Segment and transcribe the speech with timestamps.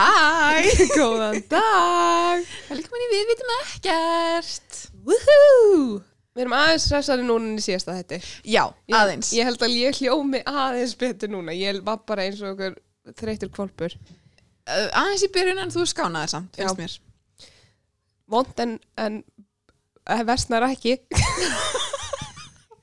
[0.00, 0.64] Hæ,
[0.96, 2.44] Góðan dag.
[2.70, 4.76] Velkomin í Við vitum ekkert.
[5.04, 5.98] Woohoo!
[6.32, 8.62] Við erum aðeins stressari núna en í síðasta þetta Já,
[8.96, 9.32] aðeins.
[9.36, 11.52] Ég held að ég hljómi aðeins betur núna.
[11.52, 12.78] Ég var bara eins og okkur
[13.18, 16.96] þreytur kvolpur uh, Aðeins í byrjun en þú skánaði samt, finnst mér.
[18.30, 18.74] Vond en,
[19.04, 20.96] en eh, versnar ekki.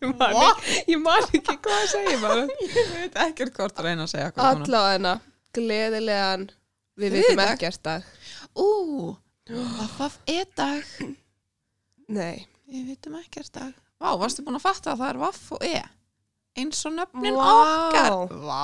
[0.05, 2.44] Ég man, ekki, ég man ekki hvað að segja bara
[2.77, 5.16] Ég veit ekkert hvort að reyna að segja Allavega
[5.58, 6.44] gleðilegan
[6.98, 7.52] Við Þriðjudag.
[7.54, 8.06] ekkert dag.
[8.58, 8.70] Ú,
[9.98, 10.94] það er dag?
[12.08, 12.48] Nei.
[12.68, 13.76] Við vitum ekkert dag.
[14.02, 15.84] Vá, varstu búin að fatta að það er vaff og e?
[16.58, 17.46] Eins og nöfnin Vá.
[17.54, 18.34] okkar.
[18.34, 18.64] Vá,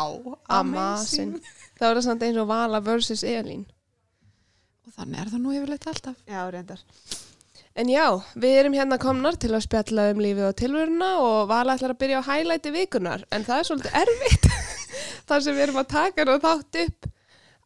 [0.58, 1.38] Amazing.
[1.78, 3.68] Það það samt eins og Vala versus Elín.
[4.88, 6.18] Og þannig er það nú yfirleitt alltaf.
[6.26, 6.81] Já, reyndar.
[7.73, 8.06] En já,
[8.38, 12.02] við erum hérna komnar til að spjalla um lífið og tilvöruna og Vala ætlar að
[12.04, 14.50] byrja á hælæti vikunar, en það er svolítið erfitt
[15.30, 17.12] þar sem við erum að taka og þátt upp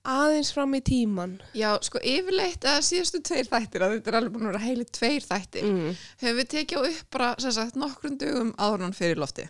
[0.08, 1.36] aðeins fram í tíman.
[1.58, 4.90] Já, sko yfirleitt að síðustu tveir þættir að þetta er alveg búin að vera heilig
[4.96, 5.96] tveir þættir Mm.
[6.24, 9.48] höfum við tekið upp bara sagt, nokkrum dögum áður hann fyrir lofti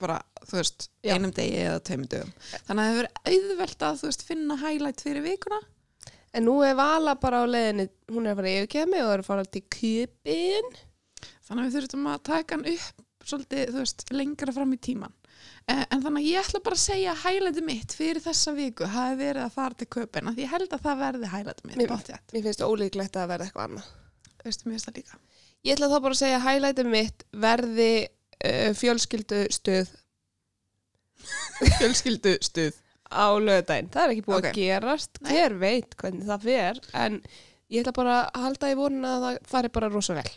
[0.00, 0.18] bara,
[0.48, 1.14] þú veist, Já.
[1.14, 2.32] einum degi eða tveimur dögum
[2.66, 5.60] þannig að það hefur auðvelt að veist, finna highlight fyrir vikuna
[6.32, 9.22] En nú er Vala bara á leiðinni, hún er að fara yfirgefa mig og er
[9.24, 10.68] að fara til kjöpin.
[11.46, 15.12] þannig að við þurfum að taka hann upp svolítið, veist, lengra fram í tíman
[15.70, 19.16] en þannig að ég ætla bara að segja að highlighti mitt fyrir þessa viku hafi
[19.20, 21.90] verið að fara til köpina því ég held að það verði highlighti mitt, Mér-
[22.34, 23.90] Mér finnst það ólíklegt að verða eitthvað annað.
[24.44, 25.20] veistu mér finnst það líka
[25.68, 29.90] Ég ætla þá bara að segja að hælætið mitt verði uh, fjölskyldu stuð
[31.78, 32.78] fjölskyldu stuð
[33.10, 33.90] á lögudaginn.
[33.92, 34.46] Það er ekki búið Ok.
[34.50, 35.30] að gerast, Nei.
[35.34, 37.18] hver veit hvernig það fer, en
[37.74, 40.30] ég ætla bara að halda í vonuna að það fari bara rosa vel.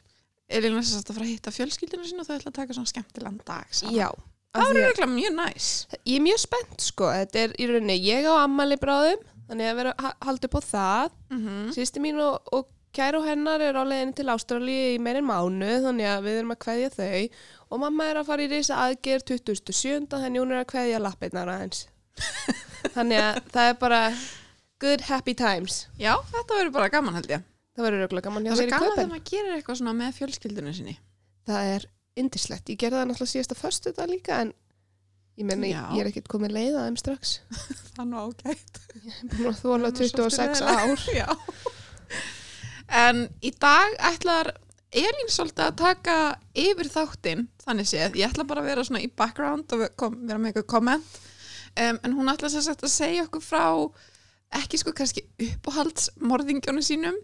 [0.53, 2.91] Elín er sérst að fara að hitta fjölskyldinu sín og þau ætla að taka svona
[2.91, 3.95] skemmtilegan dag saman.
[3.95, 4.09] Já.
[4.53, 5.67] Það verður að- eiginlega mjög næs.
[6.05, 9.79] Ég er mjög spennt sko, þetta er í rauninni, ég á ammali bráðum, þannig að
[9.79, 9.93] vera
[10.47, 11.11] upp á það.
[11.29, 11.73] Mm -hmm.
[11.73, 16.05] Sýsti mín og, og kæru hennar er á leiðinni til Ástralíu í meirinn mánu, þannig
[16.05, 17.29] að við erum að kveðja þau.
[17.71, 20.07] Og mamma er að fara í reysa aðgerð 27.
[20.13, 21.87] þannig hún er að kveðja lappirnar aðeins.
[22.95, 24.01] þannig að það er bara
[24.79, 25.87] good happy times.
[25.97, 27.41] Já, þetta verður bara gaman held ég.
[27.73, 30.95] Það verður auðvitað gaman Það er gaman þegar maður gerir eitthvað með fjölskyldinu sinni.
[31.47, 31.85] Það er
[32.19, 32.69] indislegt.
[32.69, 34.51] Ég gerði það náttúrulega síðasta föstu þetta líka en
[35.39, 37.33] ég menna ég, ég er ekkert komið leið að þeim strax.
[37.93, 38.81] Það er nú ágætt.
[39.33, 41.07] Búin að þóla 26 ár.
[41.19, 41.27] Já.
[42.93, 44.53] En í dag ætlar
[44.93, 46.15] Elín svolítið að taka
[46.53, 48.17] yfir þáttinn, þannig séð.
[48.21, 51.21] Ég ætla bara að vera svona í background og kom, vera með eitthvað komment.
[51.73, 53.63] Um, en hún ætla sér sagt að segja okkur frá
[54.53, 57.17] ekki sko kannski uppáhaldsmorðingjónu sínum.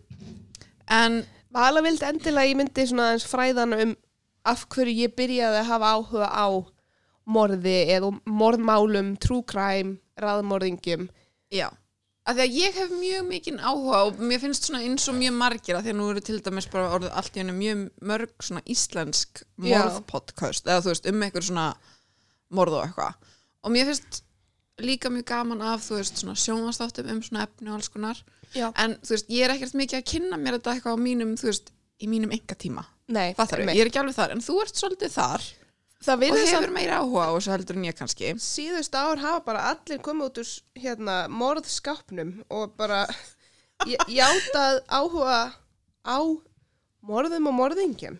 [0.89, 1.21] En
[1.53, 3.93] Vala vildi endilega ég myndi svona aðeins fræðan um
[4.49, 6.47] af hverju ég byrjaði að hafa áhuga á
[7.29, 11.07] morði eða morðmálum, true crime, raðmorðingjum.
[11.53, 11.69] Já,
[12.29, 15.35] af því að ég hef mjög mikinn áhuga og mér finnst svona eins og mjög
[15.39, 18.33] margir af því að nú eru til dæmis bara orðið allt í hennu mjög mörg
[18.45, 21.67] svona íslensk morðpodcast eða þú veist um eitthvað svona
[22.53, 23.31] morð og eitthvað
[23.65, 24.21] og mér finnst
[24.85, 28.21] líka mjög gaman af þú veist svona sjónvastáttum um svona efni og alls konar
[28.53, 28.69] Já.
[28.75, 31.49] en þú veist ég er ekkert mikið að kynna mér þetta eitthvað á mínum þú
[31.49, 35.15] veist í mínum enga tíma Nei, ég er ekki alveg þar en þú ert svolítið
[35.15, 35.47] þar
[36.05, 39.99] og hefur meira áhuga á þessu heldur en ég kannski síðust ár hafa bara allir
[40.05, 43.01] komið út úr hérna, morðskápnum og bara
[44.07, 45.41] játað áhuga
[46.07, 46.19] á
[47.05, 48.19] morðum og morðingjum.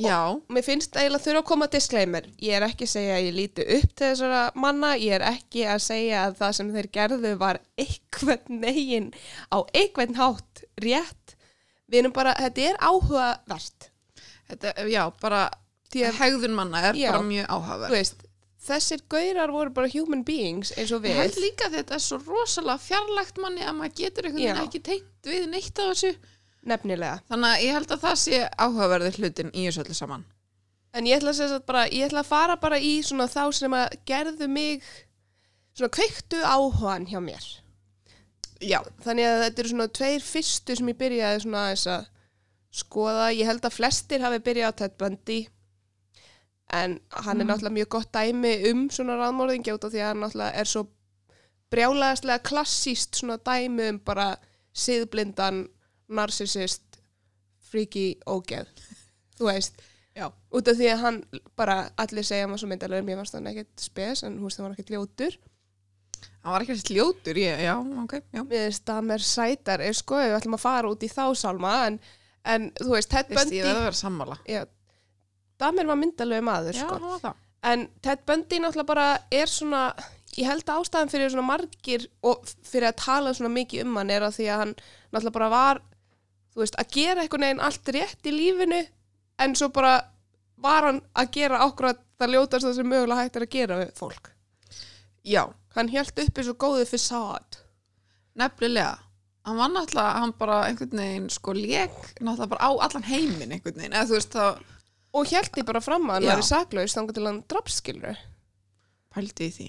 [0.00, 2.26] Já, Mér finnst eiginlega þurfa að koma disclaimer.
[2.40, 4.94] Ég er ekki að segja að ég líti upp til þessara manna.
[4.98, 9.10] Ég er ekki að segja að það sem þeir gerðu var einhvern negin
[9.52, 11.21] á einhvern hátt rétt.
[11.92, 13.88] Við erum bara, þetta er áhugavert.
[14.48, 15.42] þetta, já, bara
[15.92, 17.10] að, hegðun manna er Já.
[17.12, 18.22] bara mjög veist,
[18.62, 21.42] þessir gaurar voru bara human beings eins og Ég held við.
[21.44, 25.48] líka þetta er svo rosalega fjarlægt manni að maður getur einhvern veginn ekki tengt við
[25.50, 26.12] neitt af þessu.
[26.62, 27.20] Nefnilega.
[27.28, 30.24] Þannig að ég held að það sé áhugaverði hlutin í þessu öllu saman.
[30.94, 33.74] En ég ætla að segja bara, ég ætla að fara bara í svona þá sem
[33.74, 34.84] að gerðu mig,
[35.74, 37.46] svona kveiktu áhugan hjá mér.
[38.62, 38.78] Já.
[39.04, 42.04] Þannig að þetta eru svona tveir fyrstu sem ég byrjaði svona aðeins að
[42.82, 43.26] skoða.
[43.34, 45.40] Ég held að flestir hafi byrjað á Ted Bundy
[46.72, 47.50] en hann er Mm.
[47.50, 50.86] náttúrulega mjög gott dæmi um svona raðmórðingja út af því að hann náttúrulega er svo
[51.72, 54.36] brjálæðislega klassíst svona dæmi um bara
[54.72, 55.66] siðblindan,
[56.08, 56.82] narsisist,
[57.60, 58.66] freaky ógeð.
[59.38, 59.82] Þú veist,
[60.16, 60.30] Já.
[60.52, 61.24] út af því að hann
[61.56, 64.76] bara, allir segja var svo myndalegur, mér fannst hann ekkert spes en veist, hann var
[64.76, 65.36] ekkert ljótur.
[66.42, 68.40] Hann var ekki þessi ljótur, ég, já, ok, já.
[68.42, 71.98] Mér finnst Damer Sætar er sko, við ætlum að fara út í þá sálma en,
[72.50, 74.38] en þú veist, Ted Veist, Bundy ég verði að vera sammála.
[74.50, 74.64] já,
[75.62, 77.12] Damer var myndalegu maður Já, sko.
[77.22, 77.38] það.
[77.70, 79.06] en Ted Bundy náttúrulega bara
[79.38, 79.84] er svona
[80.34, 84.10] ég held að ástæðan fyrir svona margir og fyrir að tala svona mikið um hann
[84.10, 84.74] er að því að hann
[85.12, 85.82] náttúrulega bara var
[86.56, 88.82] þú veist, að gera einhvern veginn allt rétt í lífinu
[89.46, 89.94] en svo bara
[90.62, 93.92] var hann að gera ákvæða það ljótast það sem mögulega hægt er að gera við
[94.02, 94.32] fólk
[95.22, 95.44] Já,
[95.76, 97.58] hann held uppi svo góðu fasad
[98.38, 98.98] nefnilega.
[99.42, 103.80] Hann var náttúrulega, hann bara einhvern veginn sko lék náttúrulega bara á allan heiminn einhvern
[103.80, 104.44] veginn, eða þú veist þá
[105.12, 106.30] og held því bara fram að hann Já.
[106.32, 108.20] væri saklaus þangar til hann drafskilur
[109.12, 109.68] pældi í því.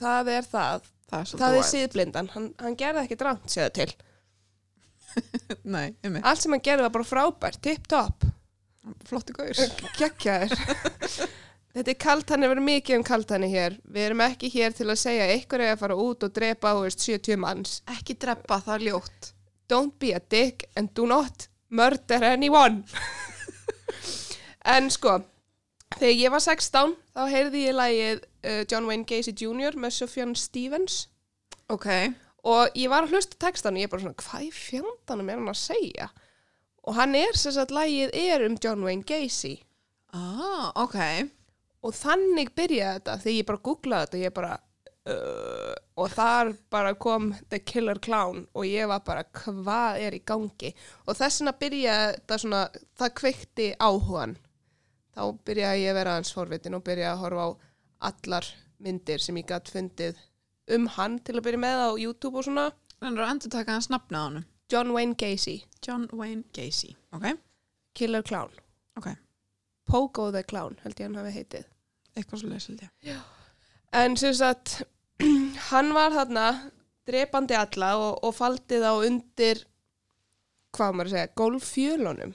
[0.00, 3.90] Það er það, það er, það er síðblindan hann, hann gerði ekki dránt séða til.
[5.74, 8.26] Nei, einmitt, allt sem hann gerði var bara frábært, tipp topp
[9.06, 9.62] flotti gaur.
[9.98, 10.56] Geggjaður
[11.74, 13.76] þetta er kaltani, við erum mikið um kaltani hér.
[13.84, 17.04] Við erum ekki hér til að segja ykkur er að fara út og drepa veist,
[17.06, 17.76] 70 manns.
[17.90, 19.32] Ekki dreppa, það er ljótt.
[19.70, 22.82] Don't be a dick and do not murder anyone.
[24.70, 25.14] En sko
[25.96, 29.78] þegar ég var 16 þá heyrði ég lagið uh, John Wayne Gacy Jr.
[29.80, 31.06] með Sufjan Stevens.
[31.72, 31.88] Ok,
[32.44, 35.52] og ég var að hlusta textan og ég bara svona, hvað í fjandanum er hann
[35.54, 36.10] að segja?
[36.84, 39.56] Og hann er sem sagt, lagið er um John Wayne Gacy.
[40.12, 40.98] Ah, ok
[41.80, 44.52] og þannig byrjaði þetta þegar ég bara googlaði þetta ég bara
[45.10, 50.22] uh, og þar bara kom The Killer Clown og ég var bara hvað er í
[50.26, 50.72] gangi?
[51.06, 52.62] Og þess vegna byrjaði þetta svona
[53.00, 54.36] það kveikti áhugan
[55.16, 57.50] þá byrjaði ég að vera hans forvitin og byrjaði að horfa á
[58.10, 60.20] allar myndir sem ég gætt fundið
[60.74, 62.70] um hann til að byrja með á YouTube og svona.
[63.00, 67.24] Þannig að endur taka hans nafna á hann John Wayne Gacy, John Wayne Gacy ok,
[67.94, 68.52] Killer Clown.
[68.96, 69.08] Ok,
[69.90, 71.66] Pogo the Clown held ég hann hafi heitið
[72.16, 73.20] eitthvað svo leys held ég
[74.00, 74.76] En sem sagt,
[75.70, 76.44] hann var þarna
[77.10, 79.64] drepandi alla og, og faldi þá undir,
[80.76, 82.34] hvað maður að segja, golffjölunum.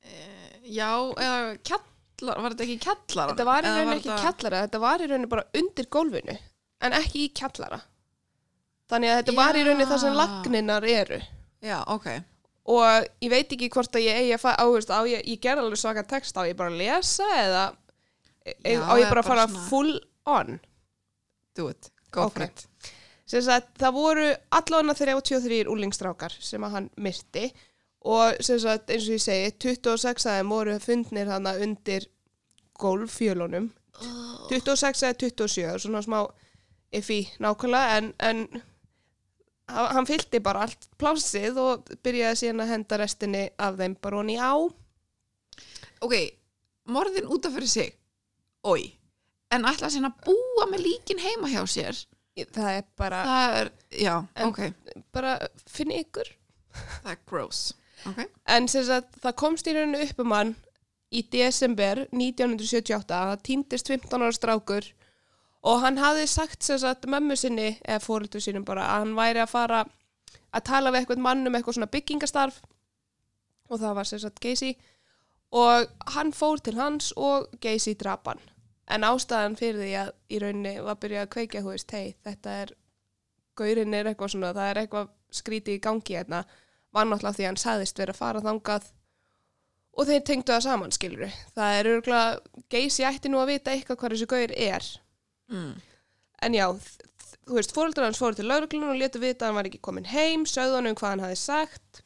[0.00, 0.88] Eh, já,
[1.20, 5.10] eða kjallar var þetta ekki kjallar Þetta var í rauninni ekki kjallara, þetta var í
[5.10, 6.38] rauninni bara undir golfinu,
[6.88, 7.82] en ekki í kjallara.
[8.90, 10.20] Þannig að þetta var í rauninni það sem Já.
[10.22, 11.20] lagninar eru.
[11.60, 12.08] já, ok,
[12.70, 15.58] Og ég veit ekki hvort að ég eigi að fara, áhugst, á ég, ég ger
[15.58, 17.64] alveg svaka text á ég bara að lesa eða
[18.46, 20.60] e, Já, á ég bara að fara svona- full on.
[21.56, 22.34] do it go Ok.
[22.38, 22.66] for it
[23.44, 27.50] sagt, það voru allavega 33 úlingstrákar sem að hann myrti
[28.06, 32.06] og sagt, eins og ég segi 26 af þeim voru fundnir hana undir
[32.80, 33.70] golffjölunum
[34.50, 36.20] 26 eða 27 svona smá
[36.92, 38.62] iffi nákvæmlega en, en
[39.70, 44.36] hann fyllti bara allt plásið og byrjaði síðan að henda restinni af þeim bara honi
[44.40, 44.52] á.
[46.00, 46.14] Ok,
[46.90, 47.92] morðin út af fyrir sig.
[48.66, 48.92] Oi,
[49.54, 51.98] en ætla síðan að búa með líkin heima hjá sér?
[52.40, 53.70] Það er bara, það er,
[54.00, 54.14] já,
[54.46, 54.60] ok.
[55.12, 55.34] bara
[55.68, 56.30] finni ykkur.
[57.02, 57.62] Það er gross.
[58.08, 60.54] Ok, En sem sagt, það komst í rauninu upp um hann
[61.10, 64.86] í desember 1978 að það týndist 15 ára strákur
[65.62, 69.42] og hann hafði sagt sem sagt mömmu sinni eða fóröldur sínum bara að hann væri
[69.42, 69.80] að fara
[70.50, 72.62] að tala við eitthvað mann um eitthvað svona byggingastarf.
[73.70, 74.72] Og það var sem sagt Gacy
[75.50, 78.40] og hann fór til hans og Gacy drap hann.
[78.90, 82.16] En ástæðan fyrir því að í rauninni var að byrja að kveikja þú veist, hei,
[82.26, 82.72] þetta er
[83.60, 86.40] gaurinn er eitthvað svona, það er eitthvað skrítið í gangi hérna
[86.90, 88.88] var náttúrulega því að hann sagðist verið að fara þangað.
[89.98, 94.00] Og þeir tengdu það saman, skilur það er örgulega, Geysi ætti nú að vita eitthvað
[94.00, 94.90] hvað þessi gaur er
[95.50, 95.72] mm.
[96.46, 96.66] en já,
[97.46, 100.08] þú veist, fóreldrar hans fóru til lauruglun og letu vita að hann var ekki komin
[100.10, 102.02] heim sögðu hann um hvað hann hafi sagt.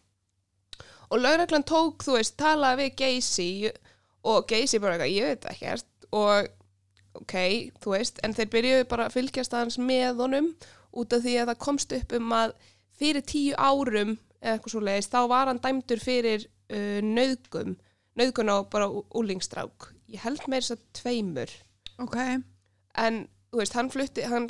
[1.13, 3.49] Og lauruglan tók, þú veist, talaði við Geysi
[4.25, 5.75] og Geysi bara eitthvað, ég veit ekki
[6.15, 6.53] og
[7.21, 7.37] ok,
[7.83, 10.53] þú veist, en þeir byrjuðu bara að fylgjast aðeins með honum
[10.95, 12.55] út af því að það komst upp um að
[12.95, 17.75] fyrir tíu árum eða eitthvað svo leiðist, þá var hann dæmdur fyrir uh, nöðgum
[18.19, 18.87] nöðgun á bara
[19.19, 21.53] úlingstrák ég held meir þess að tveimur.
[22.03, 22.19] Ok,
[23.01, 24.49] en þú veist, hann flutti hann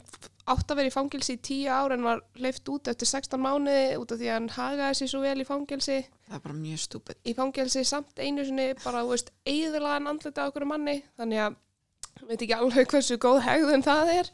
[0.48, 3.96] átt að vera í fangilsi í tíu ár en var hleyft út eftir 16 mánuði
[3.96, 6.80] út af því að hann hagaði sér svo vel í fangilsi það er bara mjög
[6.82, 7.18] stúpid.
[7.24, 10.96] Í fangilsi samt einu sinni bara, þú veist, eigðurlega hann andlita á okkur manni.
[11.18, 11.58] Þannig að,
[12.28, 14.30] veit ekki alveg hversu góð hegðun það er.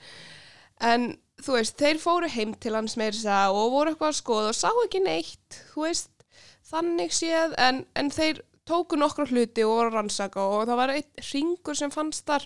[0.91, 1.09] En
[1.41, 4.59] þú veist, þeir fóru heim til hans meir þess og voru eitthvað að skoða og
[4.61, 6.25] sá ekki neitt, þú veist
[6.71, 10.93] þannig séð, en, en þeir tóku nokkra hluti og voru að rannsaka og það var
[10.95, 12.45] einn ringur sem fannst þar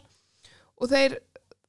[0.81, 1.19] og þeir,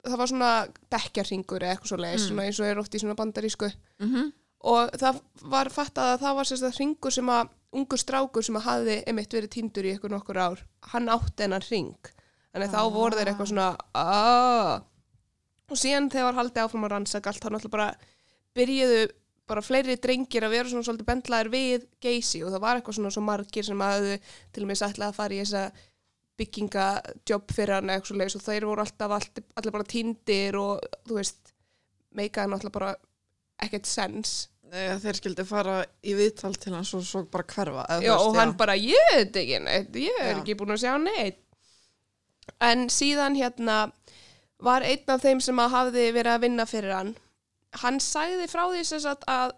[0.05, 0.51] það var svona
[0.93, 2.39] bekkjarringur eða eitthvað svo leiðis, Mm.
[2.45, 3.69] eins og er oft í svona bandarísku
[3.99, 4.31] mm -hmm.
[4.71, 8.61] og það var fattað að það var sérst hringur sem að ungur strákur sem að
[8.69, 10.59] hafði einmitt verið týndur í ykkur nokkur ár
[10.93, 11.95] hann átti hennar hring
[12.53, 12.89] þannig að þá Ah.
[12.89, 14.81] voru þeir eitthvað svona aaaah
[15.69, 17.95] og síðan þegar var haldið áfram að rannsaka allt þá náttúrulega bara
[18.55, 19.07] byrjuðu
[19.47, 23.11] bara fleiri drengir að vera svona svolítið bendlaðir við geysi og það var eitthvað svona
[23.13, 24.19] svo margir sem hafðu
[24.53, 25.71] til og með sætla að fara í þessa
[26.39, 31.19] byggingajobb fyrir hann eitthvað leis og þeir voru alltaf allt, allir bara týndir og þú
[31.19, 31.53] veist
[32.15, 32.95] meikaði náttúrulega bara
[33.63, 34.35] ekkert sens
[34.73, 38.37] Eða þeir skildi fara í viðtal til hans og svo bara hverfa Já, veist, og
[38.39, 40.39] hann bara, ég veit ekki neitt, ég er Já.
[40.39, 41.37] ekki búin að sjá neitt.
[42.65, 43.77] En síðan hérna
[44.65, 47.13] var einn af þeim sem að hafði verið að vinna fyrir hann.
[47.81, 49.53] Hann sagði frá því sem sagt að,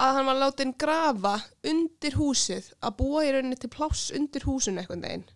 [0.00, 1.36] að hann var látin grafa
[1.68, 5.28] undir húsið, að búa í rauninni til pláss undir húsinu eitthvað neginn.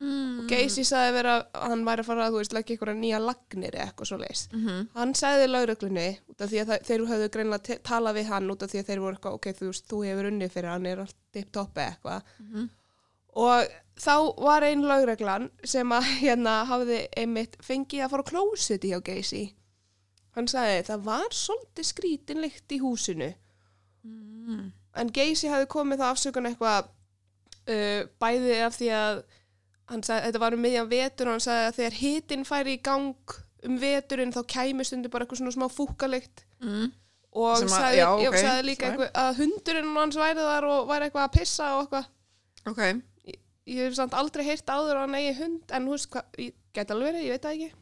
[0.00, 3.00] Mm, Og Geysi sagði vera að hann væri að fara að, þú veist, leggja eitthvað
[3.00, 4.42] nýja lagnir eða eitthvað svo leis.
[4.52, 8.62] mhm, Hann sagði lauruglunni út af því að þeir höfðu greinlega talað við hann út
[8.62, 11.04] af því að þeir voru eitthvað, ok, þú veist, þú hefur unnið fyrir hann, er
[11.04, 12.34] allt tipp-topp eða eitthvað.
[12.46, 12.68] mhm.
[13.36, 13.66] Og
[14.00, 19.00] þá var einn lauruglan sem að hérna hafði einmitt fengið að fara á klósiti hjá
[19.04, 19.42] Geysi.
[20.36, 23.28] Hann sagði, það var svolítið skrítin lykt í húsinu.
[24.04, 24.72] Mm.
[24.96, 29.22] En Geysi hafði komið það afsökun eitthvað uh, bæði af því að
[30.02, 33.34] sagði, þetta var um miðjan vetur og hann sagði að þegar hitin færi í gang
[33.66, 36.92] um veturinn þá kæmi stundu bara eitthvað svona smá fúkalikt Mm.
[37.36, 40.86] og að- sagði, já, já, ok, sagði líka eitthvað, að hundurinn hans væri þar og
[40.88, 42.06] væri eitthvað að pissa og eitthvað.
[42.66, 43.02] Ok,
[43.66, 46.54] ég hef samt aldrei heyrt áður á hann eigi hund en þú veist hvað, ég
[46.74, 47.72] gæti alveg verið, ég veit það ekki.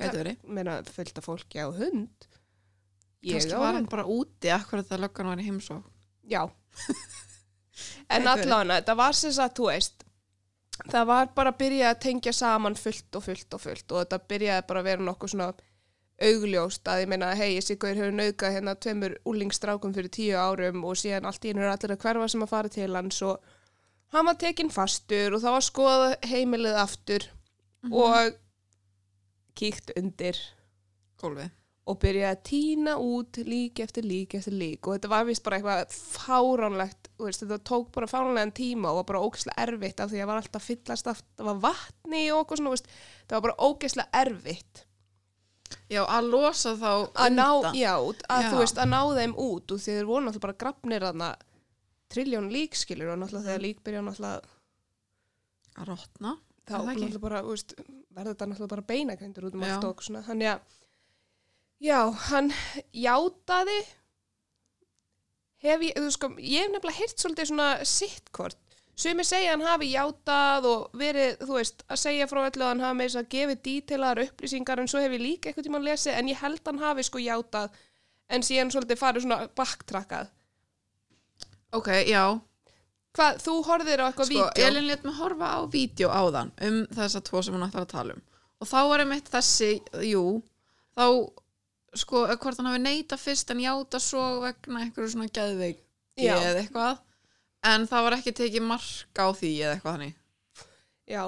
[0.00, 0.36] Gæti verið.
[0.48, 2.26] Meina fullt af fólki á hund.
[3.22, 5.84] Ég Kannski á var hann bara úti akkur þetta löggan var í heimsók
[6.28, 6.50] já.
[8.10, 9.99] En allavega, þetta var sem sagt, þú veist
[10.88, 14.18] það var bara að byrja að tengja saman fullt og fullt og fullt og þetta
[14.32, 15.52] byrjaði bara að vera nokkuð svona
[16.20, 20.36] augljóst að ég meina, hei, ég sé hvað hefur nauðgað hérna tveimur úlingstrákum fyrir tíu
[20.36, 23.22] árum og síðan allt í einu er allir að hverfa sem að fara til hans
[23.22, 23.38] og
[24.12, 27.28] hann var tekinn fastur og það var skoðað heimilið aftur
[27.82, 27.92] Mhm.
[27.96, 28.34] og
[29.56, 30.36] kíkt undir
[31.20, 31.50] Gólfið
[31.90, 34.86] og byrjaði að týna út lík eftir lík eftir lík.
[34.86, 39.08] Og þetta var vist bara eitthvað fáránlegt veist, þetta tók bara fáránlegan tíma og var
[39.10, 42.60] bara ógeðslega erfitt af því að var alltaf fyllast af, það var vatni og okkur
[42.60, 42.94] svona, veist,
[43.26, 44.84] það var bara ógeðslega erfitt.
[45.90, 48.48] Já, að losa þá að ná, já, að Já.
[48.50, 51.28] þú veist, að ná þeim út og því þeir voru náttúrulega bara grafnir þarna
[52.10, 54.56] triljón líkskilur og náttúrulega þegar lík byrja náttúrulega
[55.80, 56.34] Að rotna.
[56.66, 57.74] Þá það náttúrulega bara, veist,
[58.10, 60.78] verður þetta náttúrulega bara beinakændur út um allt og svona, þannig að
[61.80, 62.50] já, hann
[62.92, 63.78] játaði
[65.64, 68.58] hef ég, þú sko, ég hef nefnilega heyrt svolítið svona sittkort
[69.00, 72.68] Sumi segja að hann hafi játað og verið, þú veist, að segja frá öllu að
[72.68, 75.80] hann hafi með þess að gefið dítilar upplýsingar en svo hef ég líka eitthvað tíma
[75.80, 77.78] að lesi en ég held að hann hafi sko játað
[78.28, 80.28] en síðan svolítið farið svona backtrackað.
[81.80, 82.24] Ok, já
[83.16, 84.66] Hvað, þú horfðir á eitthvað Sko, vídeo?
[84.68, 88.14] Elin létt mig horfa á vídeo áðan um þessa tvo sem hún ætlar að tala
[88.18, 88.22] um
[88.60, 89.70] og þá var einmitt þessi,
[90.04, 90.24] jú
[90.92, 91.06] þá,
[91.98, 95.80] sko, hvort hann hafi neita fyrst en játa svo vegna einhverju svona geðveik
[96.20, 96.34] Já.
[96.36, 96.98] eða eitthvað
[97.70, 100.14] en það var ekki tekið mark á því eða eitthvað þannig
[101.10, 101.24] Já,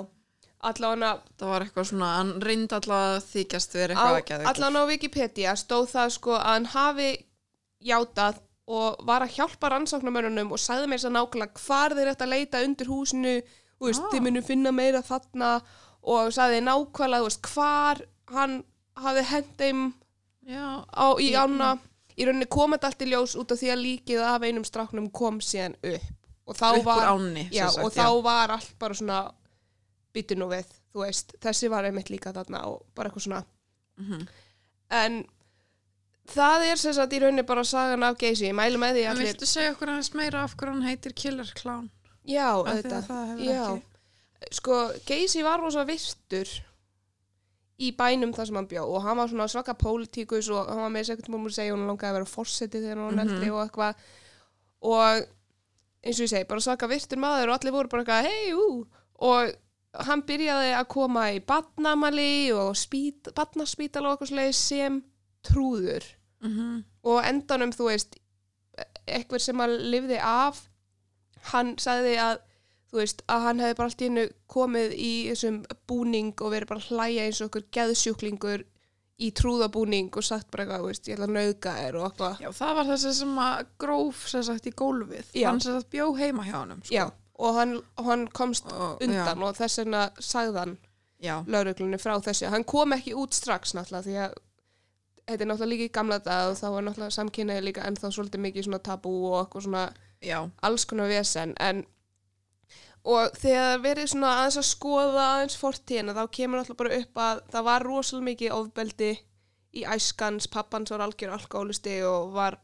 [0.62, 4.83] allavega það var eitthvað svona, hann reyndi allavega þykjast verið eitthvað að geðveikur allan á
[4.92, 7.11] Wikipedia stóð það sko að hann hafi
[7.83, 8.38] játað
[8.73, 12.61] og var að hjálpa rannsóknarmörunum og sagði mér að nákvæmlega hvar þeir ætti að leita
[12.62, 13.33] undir húsinu
[13.83, 14.12] veist, Ah.
[14.12, 15.49] þið munum finna meira þarna
[16.02, 18.62] og sagði nákvæmlega, veist, hvar hann
[19.02, 19.83] hafi hent þeim
[20.49, 21.76] Já, á, í ána
[22.18, 25.11] í rauninni kom þetta allt í ljós út af því að líkið af einum stráknum
[25.14, 26.08] kom síðan upp.
[26.42, 29.20] Og þá upp úr var ánni já, sagt, og þá var allt bara svona
[30.37, 33.44] nú við, þú veist þessi var einmitt líka þarna og bara eitthvað svona.
[34.00, 34.26] Mhm.
[34.92, 35.25] en
[36.28, 39.30] það er sem sagt í rauninni bara sagan af Geysi, ég mælu með því allir
[39.30, 41.90] viltu segja okkur aðeins meira af hverju hann heitir Killer Clown?
[42.26, 42.84] já, að
[43.42, 46.50] já, ekki sko Geysi var rosa virtur
[47.82, 50.90] í bænum þar sem hann bjó og hann var svona svaka pólitíkus og hann var
[50.94, 53.24] með þess ekkert múlum að segja hún langaði að vera fórsetið þegar hann var Mhm.
[53.28, 53.94] eldri og eitthvað
[54.82, 55.26] og
[56.04, 58.86] eins og ég segi, bara svaka virtur maður og allir voru bara eitthvað, hei, ú
[59.22, 59.52] og
[60.06, 65.02] hann byrjaði að koma í badnamali og spít, badnaspítal og eitthvað slegið sem
[65.44, 66.02] trúður
[66.42, 66.84] Mhm.
[67.04, 68.16] og á endanum þú veist
[69.06, 70.68] eitthvað sem að lifði af
[71.52, 72.38] hann sagði að
[72.92, 76.68] þú veist að hann hefði bara allt í hennu komið í þessum búning og verið
[76.75, 78.64] bara hlæja eins og okkur geðsjúklingur
[79.22, 82.40] í trúðabúning og sagt bara eitthvað, þú veist, ég ætla að nauðga þér og eitthvað
[82.42, 85.28] Já, það var þessi sem að gróf sem sagt í gólfið.
[85.38, 85.49] Já.
[85.49, 86.80] Hann sem sagt bjó heima hjá honum.
[86.82, 86.94] Sko.
[86.96, 87.04] já,
[87.42, 87.75] og hann,
[88.08, 90.75] hann komst Og, undan Já, og þess vegna sagði hann
[91.22, 91.37] já.
[91.46, 94.34] lauruglunni frá þessu hann kom ekki út strax náttúrulega því að
[95.30, 98.42] þetta er náttúrulega líka í gamla dag og þá er náttúrulega samkynniði líka ennþá svolítið
[98.49, 99.84] mikið svona tabú og eitthvað svona
[100.20, 100.38] já.
[100.66, 101.84] alls konar vesen en
[103.04, 107.40] og þegar verið svona aðeins að skoða aðeins fortíðina þá kemur alltaf bara upp að
[107.50, 109.11] það var rosalega mikið ofbeldi
[109.73, 112.59] í æskans, pappans var algjör alkoholisti og var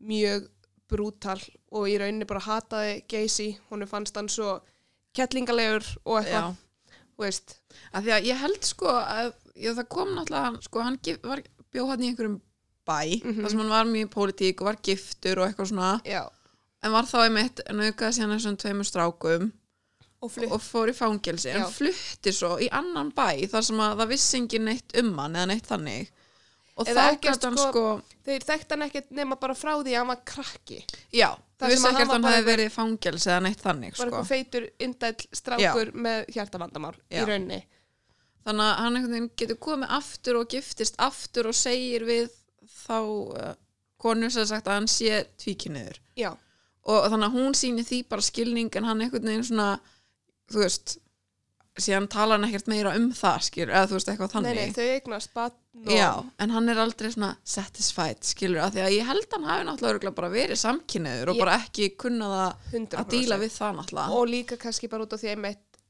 [0.00, 0.46] mjög
[0.88, 1.40] brútal
[1.74, 4.60] og í rauninni bara hataði Geysi, hún fannst hann svo
[5.16, 6.54] kettlingalegur og eitthvað
[7.14, 7.56] þú veist,
[7.94, 11.42] að því að ég held sko að já, það kom náttúrulega, sko hann gif, var,
[11.74, 12.40] bjó hann í einhverjum
[12.84, 13.42] bæ Mhm.
[13.42, 15.92] þar sem hann var mjög í pólitík og var giftur og eitthvað svona.
[16.04, 16.22] Já,
[16.82, 19.52] en var þá einmitt naukaði síðan þessum tveimur strákum
[20.24, 21.70] og og fór í fangelsi en Já.
[21.76, 25.50] flutti svo í annan bæ þar sem að það vissi engin neitt um hann eða
[25.52, 26.12] neitt þannig.
[26.74, 29.92] Og Eða þá gæst hann sko, sko þeir þekkt hann ekkert nema bara frá því
[29.92, 30.80] að hann var krakki,
[31.14, 31.28] já,
[31.60, 34.06] það vissi ekkert hann hefði verið í fangelsi eða neitt þannig bara sko.
[34.08, 37.20] eitthvað feitur, indæll strákur með hjartavandamál Já.
[37.20, 37.60] í rauninni.
[38.48, 42.34] þannig að hann einhvern veginn getur komið aftur og giftist aftur og segir við
[42.74, 43.54] þá uh,
[44.02, 46.32] konu sem sagt að hann sé tvíkinniður Já,
[46.90, 49.70] og þannig að hún sýnir því bara skilning en hann einhvern veginn svona
[50.54, 50.96] þú veist
[51.84, 54.74] síðan tala hann ekkert meira um það skilur, eða þú veist eitthvað nei, þannig nei,
[54.76, 56.10] þau eignast batn og Já,
[56.44, 60.12] en hann er aldrei svona satisfied, skilur, af því að ég held hann hafi náttúrulega
[60.14, 62.94] bara verið samkynniður og Ég- bara ekki kunna það 100%.
[63.00, 64.20] að díla við það náttúrulega.
[64.20, 65.80] og líka kannski bara út af því að einmitt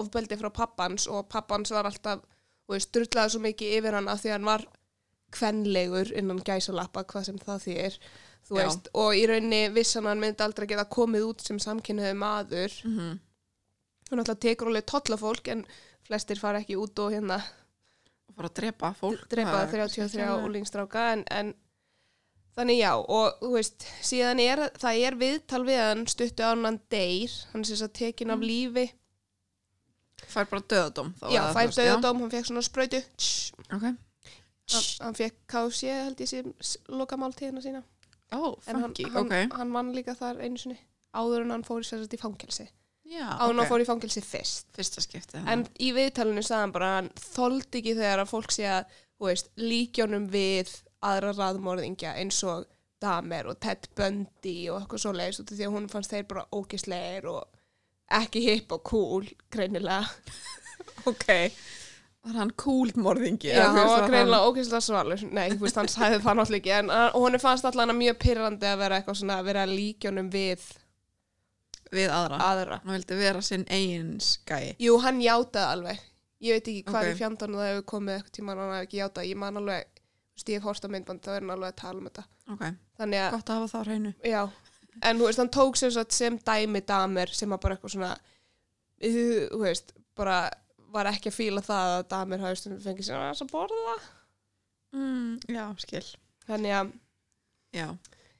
[0.00, 2.18] ofbeldi frá pappans og pappans var alltaf
[2.68, 4.66] og ég styrlaði svo mikið yfir hann af því að hann var
[5.38, 7.96] kvenlegur innan gæsalappa hvað sem það þýr
[8.48, 8.64] þú Já.
[8.64, 13.18] veist, og í rauninni vissan hann myndi aldrei geta komið út sem samkynniðu maður Mm
[14.10, 15.64] hann alltaf tekur alveg tolla fólk en
[16.08, 17.40] flestir fara ekki út og hérna
[18.28, 19.24] Og bara að drepa fólk.
[19.28, 21.54] drepa það er 33 kannski ekki alveg- úlingstráka en, en
[22.58, 26.80] þannig já og þú veist, síðan er það er viðtal við hann stuttu án hann
[26.90, 28.86] deyr hann er að tekin af lífi
[30.28, 31.12] Fær bara döðadóm.
[31.30, 33.84] já, fær döðadóm, hann fekk svona Já, ok.
[33.84, 36.50] hann, hann fekk KFC held ég sem
[36.90, 37.82] lokamáltíðina sína
[38.34, 39.54] Ó, en hann, hann, ok.
[39.56, 40.76] hann vann líka þar einu sinni
[41.16, 42.66] áður en hann fór í sérst í fangelsi
[43.08, 43.70] En hann ok.
[43.70, 45.40] fór í fangelsi fyrst Fyrsta skipti.
[45.48, 48.98] en í viðtalinu sagði hann bara að hann þoldi ekki þegar að fólk sé að
[49.22, 50.74] veist, líkjónum við
[51.04, 52.66] aðra raðmorðingja eins og
[53.02, 56.28] Damer og Ted Bundy og eitthvað svo leiðis út af því að hún fannst þeir
[56.30, 57.44] bara ógisleir og
[58.18, 60.08] ekki hipp og cool greinilega
[61.10, 61.28] ok.
[62.28, 63.52] Var hann cool morðingi?
[63.54, 67.38] Já, hann var að greinilega ógislega svalur Nei, hann sæði það náttúrulega ekki en hún
[67.40, 70.66] fannst allan að mjög pyrrandi að vera eitthvað svona að vera líkjónum við
[71.92, 72.38] Við aðra.
[72.44, 74.74] aðra Hann vildi vera sinn eigin skæi.
[74.78, 76.00] Jú, hann játaði alveg
[76.40, 77.12] Ég veit ekki hvað Ok.
[77.14, 80.36] í fjandarnu það hefur komið eitthvað tíma hann hafi ekki játað Ég man alveg, þú
[80.38, 82.64] veist, ég hef horst á myndband þá er hann alveg að tala um þetta Ok,
[83.00, 84.12] Þannig að, gott að hafa það á hreinu.
[84.22, 84.42] já
[85.02, 88.12] En þú veist, hann tók sem, sem dæmi damer sem að bara eitthvað svona
[89.02, 90.38] Þú veist, bara
[90.90, 93.98] var ekki að fíla það að damer hafi stundum fengið sér að borða
[94.96, 96.04] Mm, já, skil.
[96.48, 96.92] Þannig að,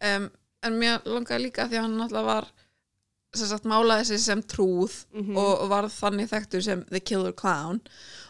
[0.09, 0.31] um,
[0.65, 2.47] en mér langaði líka því að hann náttúrulega var
[3.39, 5.37] sem sagt málaði sig sem trúð Mhm.
[5.37, 7.81] og, og var þannig þekktur sem The Killer Clown.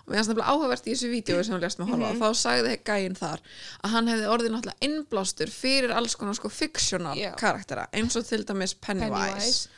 [0.07, 2.23] Og mér finnst nefnilega áhugavert í þessu vídeo sem hann lést með horfa Mhm.
[2.23, 3.41] og þá sagði gæinn þar
[3.85, 7.35] að hann hefði orðið náttúrulega innblástur fyrir alls konar sko fictional Já.
[7.37, 9.69] karaktera eins og til dæmis Pennywise, Pennywise.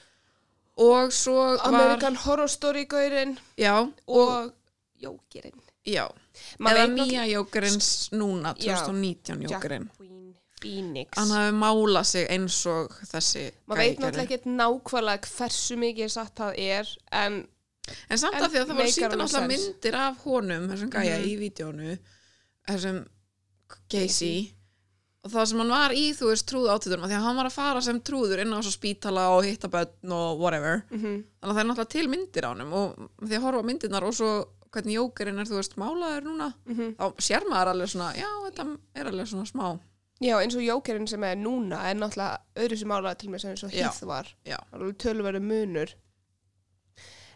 [0.79, 3.38] Og svo var American Horror Story gaurinn.
[3.59, 4.53] Og, og
[5.03, 6.07] Jókirinn já,
[6.61, 8.77] Maður eða nýja jókerins núna Já.
[8.87, 9.88] 2019 Jack jókerinn.
[9.97, 15.77] Queen Phoenix hann hafi málað sig eins og þessi maður veit náttúrulega ekki nákvæmlega hversu
[15.81, 16.94] mikið satt það er
[17.25, 17.40] en
[18.11, 21.16] En samt En af því að það voru síðan alltaf myndir af honum, þessum gæja
[21.18, 21.25] Mhm.
[21.27, 21.99] í vídjónu,
[22.68, 22.99] þessum
[23.90, 24.53] Casey,
[25.25, 27.57] og það sem hann var í, þú veist, trúðu átöðunum, því að hann var að
[27.57, 30.85] fara sem trúður inn á spítala og hitta börn og whatever.
[30.90, 31.01] mm
[31.40, 34.14] Þannig að það er náttúrulega til myndir á honum og því að horfa myndirnar og
[34.14, 34.31] svo
[34.70, 36.94] hvernig jókerinn er, þú veist, málaður núna, -hmm.
[36.96, 39.81] þá sér maður alveg svona, já, þetta er alveg svona smá.
[40.20, 43.50] Já eins og Jókerinn sem er núna er náttúrulega öðru sem álega til mig sem
[43.54, 43.72] eins og.
[43.72, 45.94] Heath var Já, alveg tölverðu munur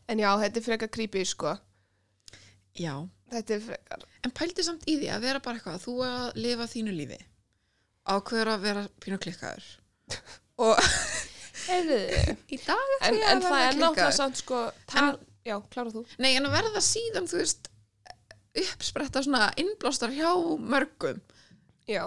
[0.09, 1.55] en já, þetta er frekar creepy sko
[2.77, 2.95] já.
[3.33, 6.67] þetta er frekar En pældi samt í því að vera bara eitthvað, þú að lifa
[6.73, 7.19] þínu lífi,
[8.09, 9.67] ákveður að vera pínu klikkaður.
[10.65, 10.81] og
[11.65, 11.99] Heyrðu.
[12.53, 14.17] í dag en, ætla ég en að það verða er náttúrulega klikkaður.
[14.19, 14.61] samt sko
[14.93, 17.69] tal, já, klára þú Nei, en að verða síðan, þú veist,
[18.65, 21.21] uppspretta svona innblástar hjá mörgum.
[21.89, 22.05] já,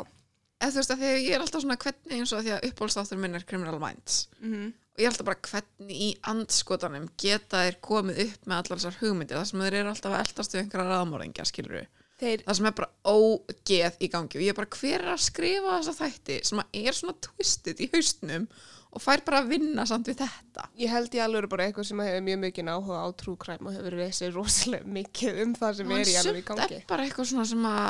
[0.57, 3.19] Eða þú veist að þegar ég er alltaf svona hvernig eins og því að uppbólstáttur
[3.21, 4.27] minn er Criminal Minds.
[4.41, 4.67] mm
[4.97, 8.95] Og ég er alltaf bara hvernig í andskotanum geta þeir komið upp með allar þessar
[8.97, 9.37] hugmyndir.
[9.37, 12.73] Það sem þeir eru alltaf að eldast við einhverja raðmóringja, skilur þeir, Það sem er
[12.79, 14.39] bara ógeð í gangi.
[14.39, 17.89] Og ég er bara hver er að skrifa þessa þætti sem er svona twistið í
[17.93, 18.49] haustnum
[18.97, 20.65] og fær bara að vinna samt við þetta.
[20.79, 23.97] ég held ég alveg bara eitthvað sem hefur mjög mikið áhuga á crime og hefur
[23.99, 27.45] verið rosalega mikið um það sem er í alveg í gangi er bara eitthvað svona
[27.45, 27.89] sem að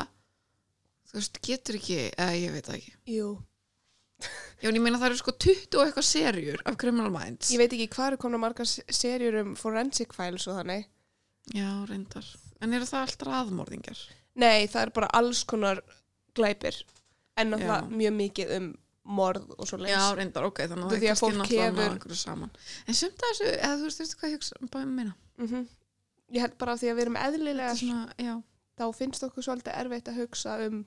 [1.08, 3.28] þú veist, getur ekki, eða ég veit það ekki Jú.
[4.58, 7.60] Já, en ég meina það eru sko 20 og eitthvað serjur af Criminal Minds Ég
[7.62, 10.88] veit ekki hvað eru komna margar se- serjur um forensic files og þannig.
[11.54, 12.26] Já, reyndar
[12.60, 14.00] En eru það allt raðmorðingar?
[14.42, 15.78] Nei, það er bara alls konar
[16.34, 16.74] glæpir.
[17.38, 18.66] En náttúrulega mjög mikið um
[19.08, 19.94] morð og svo leys.
[19.94, 22.50] Já, reyndar, ok, þannig að það er að kannski náttúrulega einhverju saman
[22.90, 25.66] En sumt að þessu, eða þú veist, veistu hvað ég hugsa, bara um meina mm
[26.28, 28.34] ég held bara af því að við erum eðlilega svona,
[28.76, 30.82] þá finnst okkur svolítið erfitt að hugsa um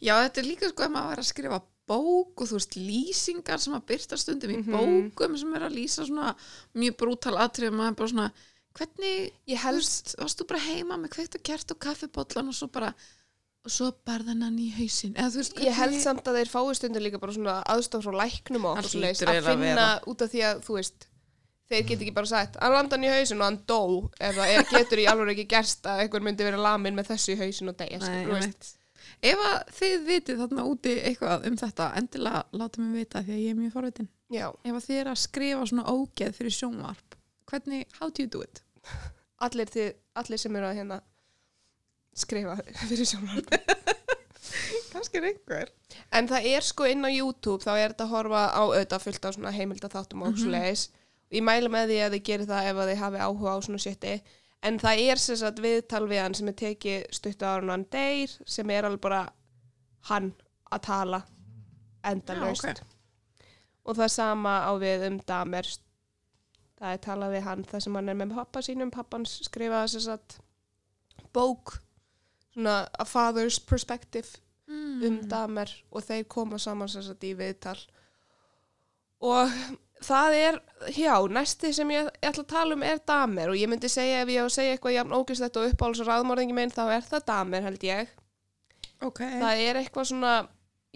[0.00, 3.58] já, þetta er líka sko ef maður var að skrifa bók og þú veist lýsingar
[3.58, 4.74] sem að byrta stundum í Mhm.
[5.10, 6.34] bókum sem er að lýsa svona
[6.78, 8.32] mjög brútal atrið maður er bara svona,
[8.78, 12.68] hvernig ég helst, varst þú bara heima með kveikt og kert og kaffibóllan og svo
[12.70, 12.94] bara
[13.64, 15.12] og svo barðan hann í hausinn?
[15.18, 18.64] Eða veist, ég held samt að þeir fái stundur líka bara svona aðstof frá læknum
[18.70, 21.06] og svoleiðis, hlýtur að eiginlega að finna út af því að þú veist
[21.70, 23.82] þeir get ekki bara sagt, hann landa hann í hausin og hann dó
[24.18, 27.68] er, getur í alveg ekki gerst að einhver myndi vera lamin með þessu í hausin
[27.68, 28.00] og deyja
[29.20, 29.40] Ef
[29.76, 33.58] þið vitið þarna úti eitthvað um þetta endilega láta mig vita því að ég er
[33.58, 37.16] mjög forvitin já, ef þið er að skrifa svona ógeð fyrir sjónvarp
[37.50, 38.62] hvernig, how do you do it?
[39.44, 39.90] allir, þið,
[40.22, 41.00] allir sem eru að hérna
[42.16, 42.56] skrifa
[42.88, 43.44] fyrir sjónar
[44.92, 45.68] kannski er einhver
[46.16, 49.26] En það er sko inn á YouTube, þá er þetta að horfa á auðvitað fullt
[49.26, 50.40] á svona heimildaþáttum og Mhm.
[50.40, 50.82] svo leiðis.
[51.30, 54.14] Ég mæla með því að þið gerir það ef þið hafi áhuga á svona shiti.
[54.66, 58.32] En það er sem sagt viðtal við hann sem er tekið stutt á hann deyr,
[58.44, 59.20] sem er alveg bara
[60.10, 60.32] hann
[60.70, 61.22] að tala
[62.06, 62.66] endalaust.
[62.66, 63.46] Já, ok.
[63.88, 65.70] Og það sama á við um damer.
[66.80, 68.92] Það er talað við hann þar sem hann er með pappa sínum.
[68.92, 70.38] Pappans skrifaði sem sagt
[71.32, 71.78] bók,
[72.52, 75.02] svona a father's perspective mm.
[75.06, 77.78] um damer og þeir koma saman sem sagt í viðtal
[79.20, 79.52] og
[80.04, 80.58] það er,
[80.96, 84.22] já, næsti sem ég, ég ætla að tala um er damer og ég myndi segja
[84.24, 87.06] ef ég á að segja eitthvað jafn ógist og uppáhalds og ráðmörðingi minn þá er
[87.06, 88.12] það damer held ég.
[89.04, 90.34] Ok, það er eitthvað svona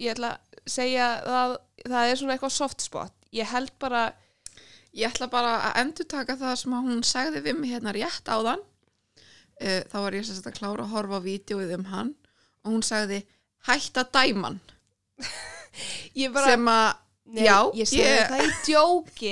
[0.01, 3.15] ég ætla að segja það, það er svona eitthvað soft spot.
[3.35, 4.03] Ég held bara,
[4.95, 8.63] ég ætla bara að endur taka það sem hún sagði við mig hérna rétt áðan.
[9.55, 12.09] Uh, þá var ég að klára að horfa á vídeoið um hann
[12.65, 13.21] og hún sagði
[13.69, 14.57] hætt að dæman.
[16.19, 19.31] Ég bara sem að Nei, Já, ég segi ég- það í djóki.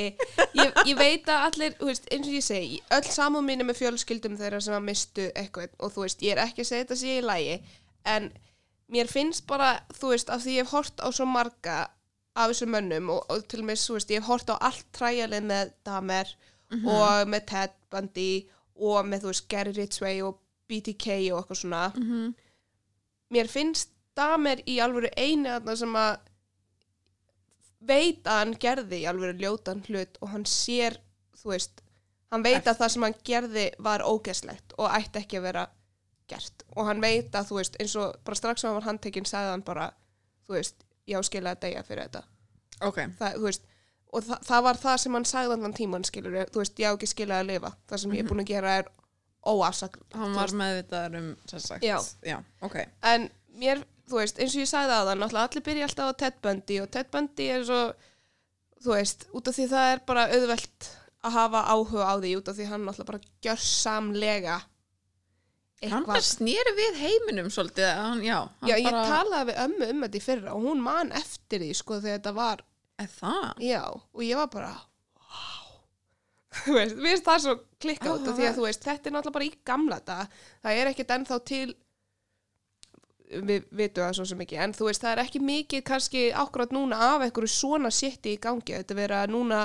[0.58, 4.38] Ég, ég veit að allir, veist, eins og ég segi öll samúð mínu með fjölskyldum
[4.40, 5.70] þeirra sem að mistu eitthvað.
[5.80, 7.60] Og þú veist, ég er ekki að segja þetta sé í lagi
[8.16, 8.32] en
[8.90, 11.78] mér finnst bara, þú veist, af því ég hef hort á svo marga
[12.36, 14.86] af þessum mönnum og, og til og með, þú veist, ég hef hort á allt
[14.98, 16.34] træjalið með Damer
[16.74, 18.30] og með Ted Bundy
[18.82, 21.84] og með, þú veist, Gary Ridgway og BTK og eitthvað svona.
[21.96, 22.34] Mhm.
[23.34, 26.18] mér finnst Damer í alvöru einu þarna sem að
[27.88, 30.98] veit að hann gerði í alvöru ljótan hlut og hann sér,
[31.42, 31.84] þú veist
[32.34, 35.68] hann veit að það sem hann gerði var ógeðslegt og ætti ekki að vera
[36.32, 36.64] gert.
[36.76, 39.52] Og hann veit að, þú veist, eins og bara strax sem hann var handtekinn sagði
[39.54, 39.90] hann bara,
[40.48, 42.24] þú veist, ég áskilja að deyja fyrir þetta.
[42.88, 43.70] Ok, það, þú veist,
[44.14, 46.96] og þa það var það sem hann sagði annan tíman, skilur, þú veist, ég á
[46.96, 48.92] ekki skilja að lifa, það sem ég er búin að gera er
[49.44, 51.98] óafsagt hann var meðvitaður um sem sagt, Já.
[52.24, 52.78] já ok.
[53.12, 53.28] En
[53.60, 56.42] mér, þú veist, eins og ég sagði að það náttúrulega allir byrja alltaf á Ted
[56.44, 57.80] Bundy og Ted Bundy er svo
[58.84, 60.90] þú veist, út af því það er bara auðvelt
[61.24, 64.60] að hafa áhuga á því út af því hann náttúrulega bara gjörsamlega
[65.92, 69.90] hann bara snýri við heiminum svolítið hann, já, hann Já, ég bara, talaði við ömmu
[69.92, 72.64] um þetta í fyrra og hún man eftir því, sko, þegar þetta var
[73.04, 73.48] er það?
[73.64, 74.74] Já, og ég var bara
[75.28, 75.72] wow
[76.64, 79.16] Þú veist, mér finnst það svo klikka út af því að þú veist, þetta er
[79.18, 81.66] náttúrulega bara í gamla dag það er ekkert ennþá til
[83.42, 84.60] við vitum það svo sem ekki.
[84.62, 88.42] En þú veist, það er ekki mikið kannski ákvæmt núna af einhverju svona sétti í
[88.44, 88.78] gangi.
[88.78, 89.64] Þetta er að núna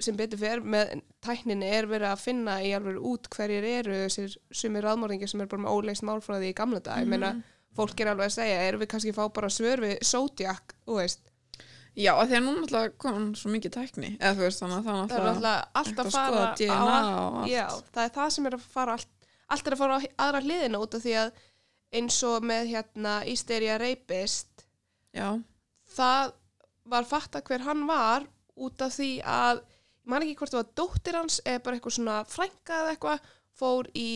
[0.00, 4.36] sem betur fyrir með tækninni er verið að finna í alveg út hverjir eru þessir
[4.48, 7.34] sumir ráðmörðingar sem er bara með óleist málfræði í gamla dag, ég meina
[7.76, 10.96] fólk er alveg að segja, erum við kannski að fá bara svör við Zodiac, þú
[10.98, 11.26] veist?
[11.98, 14.84] Já, af því að núna alltaf kom svo mikið tækni eða þú veist, þannig að
[14.86, 17.50] það er alltaf náttúrulega allt eitthvað að að fara á, og allt.
[17.50, 19.10] já, það er það sem er að fara allt,
[19.50, 21.32] allt er að fara á aðra hliðina út af því að
[21.94, 24.66] eins og með hérna Ísteria Rapist
[25.16, 25.34] já,
[25.90, 26.34] það
[26.90, 28.26] var fatta hver hann var
[28.60, 29.76] út af því að ég
[30.10, 33.28] man ekki hvort það var dóttir hans eða bara eitthvað svona frænka eða eitthvað
[33.60, 34.10] fór í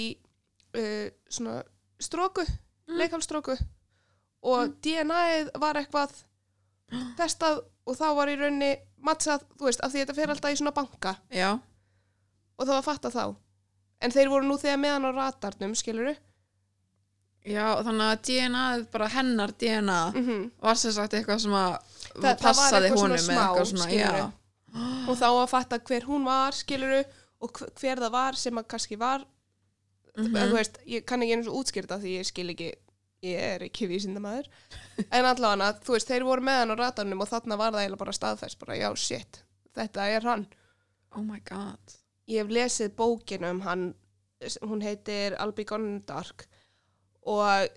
[0.76, 1.60] uh, svona
[2.02, 2.96] stróku, mm.
[3.00, 3.56] leikalstróku
[4.44, 6.16] og DNA-ið var eitthvað
[7.20, 8.72] testað og þá var í raunni
[9.04, 11.10] mattsað, þú veist, af því þetta fer alltaf í svona banka.
[11.28, 11.50] Já,
[12.56, 13.24] og það var fatta þá.
[14.04, 16.14] En þeir voru nú þegar með hann á ratarnum skiluru
[17.44, 21.76] já þannig að DNA -ið, bara hennar DNA mm var sem sagt eitthvað sem að
[22.22, 24.32] var passaði smá, með eitthvað svona, já,
[25.08, 27.04] og þá að fatta hver hún var skiluru
[27.40, 29.24] og hver- það var sem að kannski var
[30.16, 30.36] Mhm.
[30.36, 32.72] en þú veist, ég kann ekki eins og útskýrta því ég skil ekki,
[33.22, 34.46] ég er ekki vísindamæður
[35.10, 37.98] en allavega, þú veist, þeir voru með hann á ratarnum og þarna var það eiginlega
[37.98, 39.42] bara staðfest bara, já, shit,
[39.74, 40.46] þetta er hann.
[41.16, 41.78] Oh my god.
[42.28, 43.94] Ég hef lesið bókinu um hann
[44.62, 46.46] hún heitir I'll Be Gone in the Dark
[47.30, 47.72] og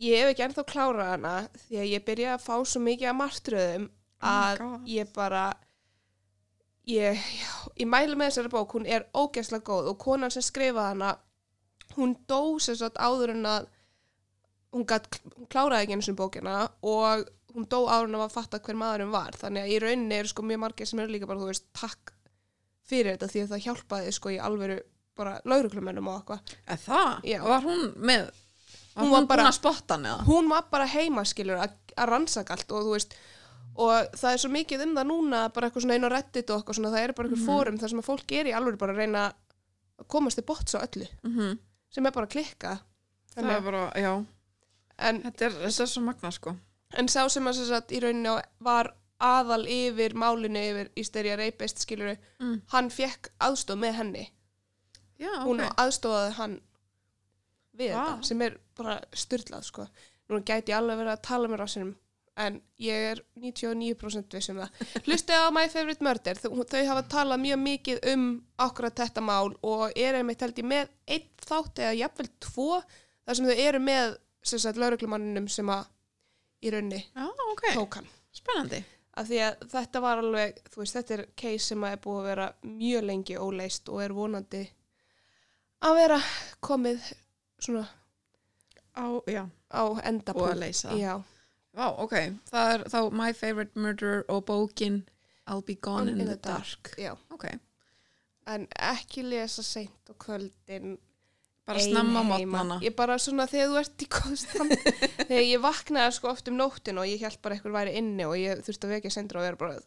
[0.00, 1.34] ég hef ekki ennþá klárað hana
[1.66, 3.88] því að ég byrja að fá svo mikið að martröðum
[4.20, 4.88] Oh að God.
[4.92, 5.42] ég bara
[6.90, 7.20] ég,
[7.80, 11.12] ég mæli með þessari bók, hún er ógeðslega góð og konan sem skrifaði hana,
[11.96, 13.68] hún dó sagt áður en að
[14.74, 18.60] hún, gat, hún kláraði ekki einu sinni bókina og hún dó áður en að fatta
[18.60, 21.40] hver maðurinn var, þannig að í rauninni eru sko mjög margir sem eru líka bara,
[21.40, 22.12] þú veist, takk
[22.90, 24.78] fyrir þetta því að það hjálpaði sko í alvöru
[25.20, 26.54] bara lauruglumennum og eitthvað.
[26.84, 27.10] Það?
[27.28, 27.40] Já.
[27.44, 28.30] Var hún með,
[28.96, 30.24] Hún hún, var hún bara- búin að spotta hann eða?
[30.26, 33.14] Hún var bara heima, skilur, að, að rannsaka allt og þú veist,
[33.76, 36.58] og það er svo mikið um það núna, bara eitthvað svona einn á reddit og
[36.60, 38.92] eitthvað svona, það er bara eitthvað fórum þar sem að fólk er í alvöru bara
[38.92, 39.22] að reyna
[40.00, 41.58] að komast til bots á öllu, Mm
[41.90, 42.78] sem er bara að klikka.
[43.34, 44.10] Það er bara, já,
[44.98, 46.56] en, þetta er, þetta er svo magna sko.
[46.94, 51.36] en sá sem að sem sagt, í rauninni á- var aðal yfir málinu yfir Ísterja
[51.36, 52.62] Reipist, skilur, Mm.
[52.72, 54.30] hann fekk aðstof með henni.
[55.18, 55.74] Já, Hún ok.
[55.76, 56.60] aðstofaði hann
[57.76, 58.04] við Vá.
[58.06, 59.86] þetta, sem er bara styrlað, sko.
[60.30, 61.92] Nú gæti ég alveg verið að tala með rassinum,
[62.40, 64.82] en ég er 99% viss um það.
[65.08, 68.26] Hlustið á My Favorite Murder, þau, þau hafa talað mjög mikið um
[68.64, 72.68] akkurat þetta mál og er einmitt held ég með einn þátt eða jafnvel tvo,
[73.26, 74.14] þar sem þau eru með
[74.50, 75.90] sem sagt lauruglumanninum sem að
[76.64, 78.08] í raunni Já, ok, tók hann.
[78.32, 78.80] spennandi.
[79.20, 82.20] Af því að þetta var alveg, þú veist, þetta er case sem að er búið
[82.22, 84.62] að vera mjög lengi óleist og er vonandi
[85.84, 86.18] að vera
[86.64, 87.08] komið
[87.60, 87.82] svona
[88.96, 89.06] Á,
[89.70, 90.42] á endapunkt.
[90.42, 90.94] og að leysa.
[91.76, 92.14] Vá, ok,
[92.50, 95.02] það er þá My Favorite Murder og bókin
[95.46, 96.94] I'll Be Gone in, the, Dark.
[96.98, 97.14] já.
[97.30, 97.46] Ok,
[98.50, 100.96] En ekki lesa seint á kvöldin
[101.66, 102.22] bara heima.
[102.24, 102.80] mótnana.
[102.82, 104.72] Ég bara svona þegar þú ert í góðstand
[105.28, 108.34] þegar ég vaknaði sko oft um nóttin og ég held bara eitthvað væri inni og
[108.40, 109.78] ég þurfti að vekja sendra og vera bara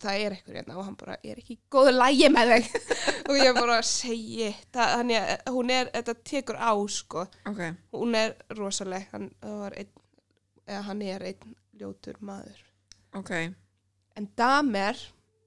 [0.00, 2.68] það er eitthvað hérna og hann bara ég er ekki í góðu lægi með þig.
[3.26, 7.24] Og ég bara segi þannig að hún er, þetta tekur á sko.
[7.50, 7.62] Ok,
[7.96, 9.90] hún er rosaleg hann, einn,
[10.66, 12.62] eða hann er einn ljótur maður.
[13.16, 13.32] Ok.
[14.16, 14.98] en damer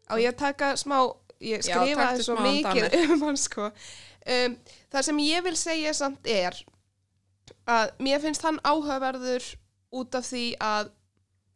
[0.09, 0.97] á ég að taka smá
[1.41, 3.71] ég skrifaði svo mikið um hann sko.
[4.29, 4.57] Um,
[4.91, 6.57] það sem ég vil segja samt er
[7.69, 9.45] að mér finnst hann áhugaverður
[9.95, 10.91] út af því að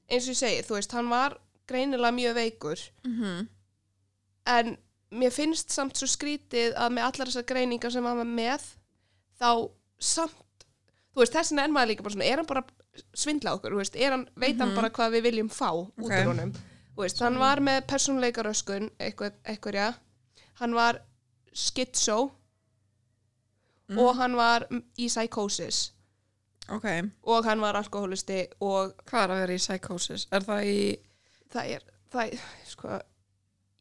[0.10, 1.38] eins og ég segi, þú veist, hann var
[1.74, 3.48] greinilega mjög veikur Mm
[4.46, 4.74] en
[5.16, 8.64] mér finnst samt svo skrítið að með allar þessar greiningar sem var með
[9.40, 9.50] þá
[10.04, 10.66] samt
[11.14, 12.64] þú veist, þessin er maður líka bara svona er hann bara
[13.16, 14.76] svindla okkur, veist, hann veit hann Mhm.
[14.76, 16.12] bara hvað við viljum fá út Ok.
[16.12, 16.52] úr honum
[16.98, 19.96] veist, hann var með persónleika röskun eitthvað, eitthvað,
[20.60, 21.00] hann var
[21.54, 22.32] schizo
[23.90, 24.00] Mm.
[24.00, 25.92] og hann var í psychosis
[26.70, 26.86] Ok,
[27.24, 30.28] og hann var alkoholisti og hvað er að vera í psychosis?
[30.32, 31.00] Er það í,
[31.54, 33.00] það er, það er, sko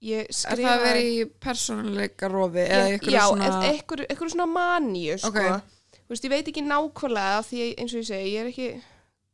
[0.02, 3.50] ég er skrifaði það að vera í persónuleika rofi eða já, svona...
[3.50, 3.66] svona...
[3.70, 5.30] eitthvað, eitthvað svona maníu sko.
[5.30, 5.78] Ok.
[6.02, 8.70] Þú veist, ég veit ekki nákvæmlega því eins og ég segi, ég er ekki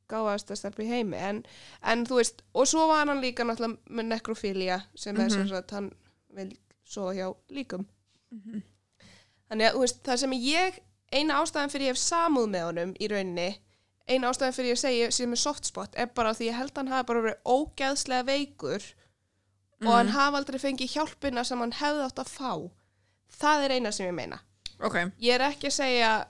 [0.09, 1.40] gáðast að stelpa í heimi en,
[1.92, 5.48] en þú veist, og svo var hann líka náttúrulega með nekrofília sem er sem Mhm.
[5.51, 5.90] sagt hann
[6.37, 6.53] vil
[6.88, 7.85] svo hjá líkum
[8.33, 8.62] Mhm.
[9.51, 10.79] þannig að þú veist, það sem ég
[11.12, 13.48] eina ástæðan fyrir ég hef samúð með honum í rauninni
[14.08, 16.92] eina ástæðan fyrir ég segi sem er softspot er bara því ég held að hann
[16.94, 18.82] hafi bara verið ógeðslega veikur
[19.86, 20.14] og hann Mhm.
[20.16, 22.70] hafi aldrei fengið hjálpina sem hann hefði átt að fá.
[23.38, 24.40] Það er eina sem ég meina.
[24.80, 26.26] Ok, ég er ekki að segja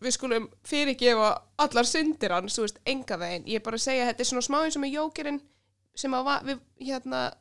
[0.00, 3.44] við skulum fyrirgefa allar syndir hans, þú veist, enga veginn.
[3.46, 5.40] Ég er bara að segja að þetta er svona smá eins og með jókerinn
[5.94, 7.32] sem að va- við, hérna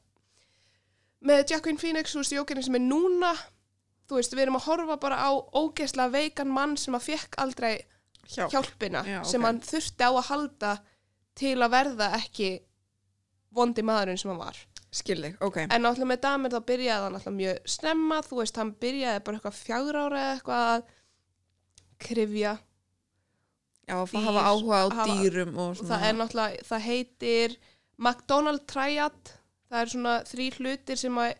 [1.24, 3.34] með Jacqueline Phoenix, þú veist, jókerinn sem er núna.
[4.10, 7.86] Þú veist, við erum að horfa bara á ógeðslega veikan mann sem að fekk aldrei
[8.36, 8.52] hjálp.
[8.56, 9.46] hjálpina Já, sem ok.
[9.48, 10.74] hann þurfti á að halda
[11.36, 12.50] til að verða ekki
[13.52, 14.58] vondi maðurinn sem hann var
[14.92, 15.58] Skil þig, ok.
[15.72, 19.38] En náttúrulega með damer þá byrjaði hann náttúrulega mjög snemma, þú veist, hann byrjaði bara
[19.40, 20.82] eitthvað fjagur ára eða eitthvað að
[22.08, 22.52] krifja.
[23.88, 25.90] Já, að dýr, hafa áhuga á hafa- dýrum og Og svona.
[25.96, 27.56] það er náttúrulega, það heitir
[27.98, 29.32] McDonald Triad,
[29.72, 31.34] það er svona þrý hlutir sem að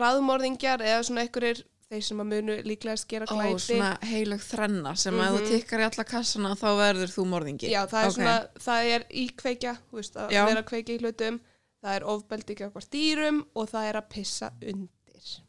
[0.00, 3.60] raðmorðingjar eða svona einhverjir, þeir sem að munu líklega skera Ó, glæpi.
[3.62, 5.50] svona heilög þrenna sem mm ef þú Mhm.
[5.52, 7.70] tikkar í alla kassana þá verður þú morðingi.
[7.70, 8.14] Já, það er Ok.
[8.16, 10.44] svona, það er íkveikja, veist, að Já.
[10.46, 11.40] vera að kveikja í hlutum,
[11.84, 15.40] það er ofbeldi ekki okkur dýrum og það er að pissa undir.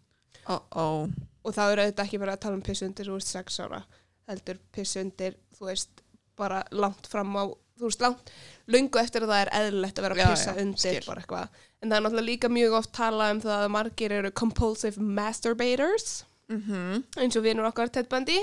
[0.48, 1.10] Ó, ó.
[1.44, 3.84] og það er auðvitað ekki bara að tala um piss undir þú veist 6 ára,
[4.30, 5.90] heldur piss undir þú veist,
[6.38, 7.44] bara langt fram á
[7.80, 8.32] þú veist, langt,
[8.68, 11.04] lungu eftir að það er eðlilegt að vera að Já, pissa já, undir skil.
[11.08, 11.50] bara eitthvað,
[11.82, 16.24] en það er náttúrulega líka mjög oft talað um það að margir eru compulsive masturbators
[16.48, 18.38] Mm eins og vinur okkar Ted Bundy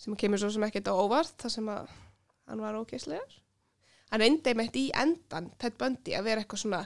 [0.00, 1.92] sem kemur svo sem ekkert á óvart þar sem að
[2.50, 3.36] hann var ógeðslegar
[4.10, 6.82] hann reyndi meitt í endan Ted Bundy að vera eitthvað svona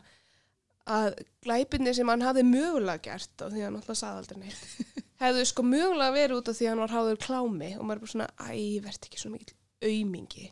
[0.85, 1.14] að
[1.46, 5.64] glæpinni sem hann hafði mögulega gert og því hann alltaf sagði aldrei neitt hefðu sko
[5.64, 8.31] mögulega verið út af því að hann var háður klámi og maður er bara svona,
[8.37, 8.53] æ,
[8.85, 10.48] verð ekki svo mikil aumingi.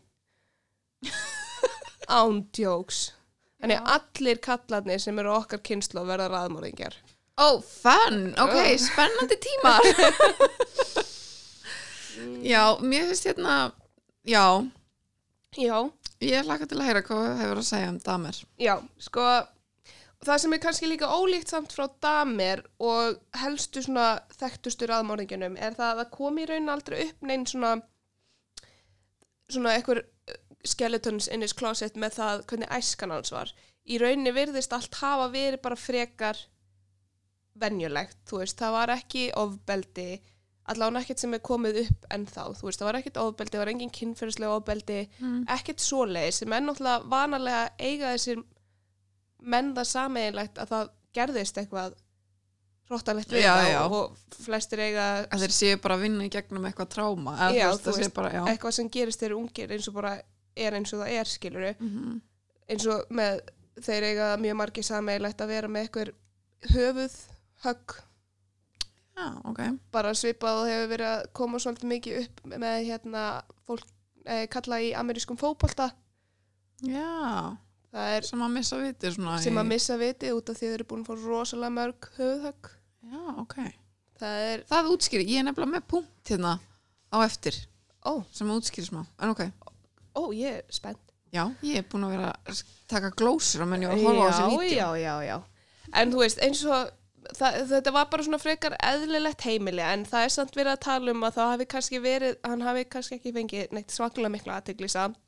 [2.19, 3.13] Án jokes.
[3.63, 6.97] Þannig að allir kallarnir sem eru okkar kynslu verða raðmóringjar.
[7.41, 9.87] Ó, fun, ok, spennandi tímar.
[12.45, 13.73] Já, mér finnst hérna
[14.29, 14.63] Já,
[15.57, 15.79] Já,
[16.23, 18.37] ég hlaka til að heyra hvað það hefur að segja um damer.
[18.63, 19.25] Já, sko,
[20.25, 24.07] það sem er kannski líka ólíkt samt frá damer og helstu svona
[24.39, 27.75] þekktustu raðmóringjunum er það að það kom í raun aldrei upp neinn svona,
[29.51, 30.05] svona ekkur
[30.65, 33.53] skeletons in his closet með það hvernig æskan hans var.
[33.85, 36.39] Í rauninni virðist allt hafa verið bara frekar
[37.61, 40.07] venjulegt, þú veist, það var ekki ofbeldi,
[40.73, 43.73] allavega ekkert sem er komið upp ennþá, þú veist, það var ekkert ofbeldi, það var
[43.75, 45.43] engin kynferðislega ofbeldi, mm.
[45.57, 48.43] ekkert svoleiðis sem er náttúrulega vanalega eiga þessir
[49.43, 51.97] menn það sameiginlegt að það gerðist eitthvað
[52.89, 53.81] hróttalegt við þá já.
[53.85, 57.85] og flestir eiga að þeir séu bara að vinna í gegnum eitthvað tráma Já, veist,
[57.87, 60.13] það veist, bara, eitthvað sem gerist þeir ungir eins og bara
[60.53, 62.21] er eins og það er skiluru mm
[62.73, 63.43] eins og með
[63.83, 66.13] þeir eiga mjög margir sameiginlegt að vera með eitthvað
[66.73, 67.17] höfuð
[67.67, 67.97] högg.
[69.13, 69.61] Já, ok.
[69.93, 73.25] Bara svipað og hefur verið að koma svolítið mikið upp með hérna
[73.69, 73.85] fólk
[74.25, 75.91] eh, kalla í amerískum fótbolta.
[76.83, 77.53] Já,
[77.93, 79.61] það er sem að missa viti svona sem í...
[79.61, 82.73] að missa vitið út af því þau eru búin að fá rosalega mörg höfuðhögg.
[83.13, 83.57] Já, ok.
[84.23, 86.57] Það er, Það útskýri, ég er nefnilega með punkt hérna
[87.13, 87.59] á eftir
[88.07, 89.45] ó, sem útskýri smá, en ok.
[90.19, 91.03] Ó, ég er spennt.
[91.33, 94.25] Já, ég er búin að vera að taka glósur á menn ég var að horfa
[94.25, 94.75] á þessi vídeo.
[94.77, 95.37] já, já, já.
[96.01, 96.91] En þú veist, eins og
[97.37, 101.15] það, þetta var bara svona frekar eðlilegt heimili en það er samt verið að tala
[101.15, 104.91] um að það hafi kannski verið, hann hafi kannski ekki fengið neitt svaklega mikla aðtegli
[104.93, 105.21] samt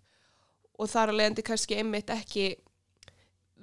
[0.75, 2.49] og þar að leiðandi kannski einmitt ekki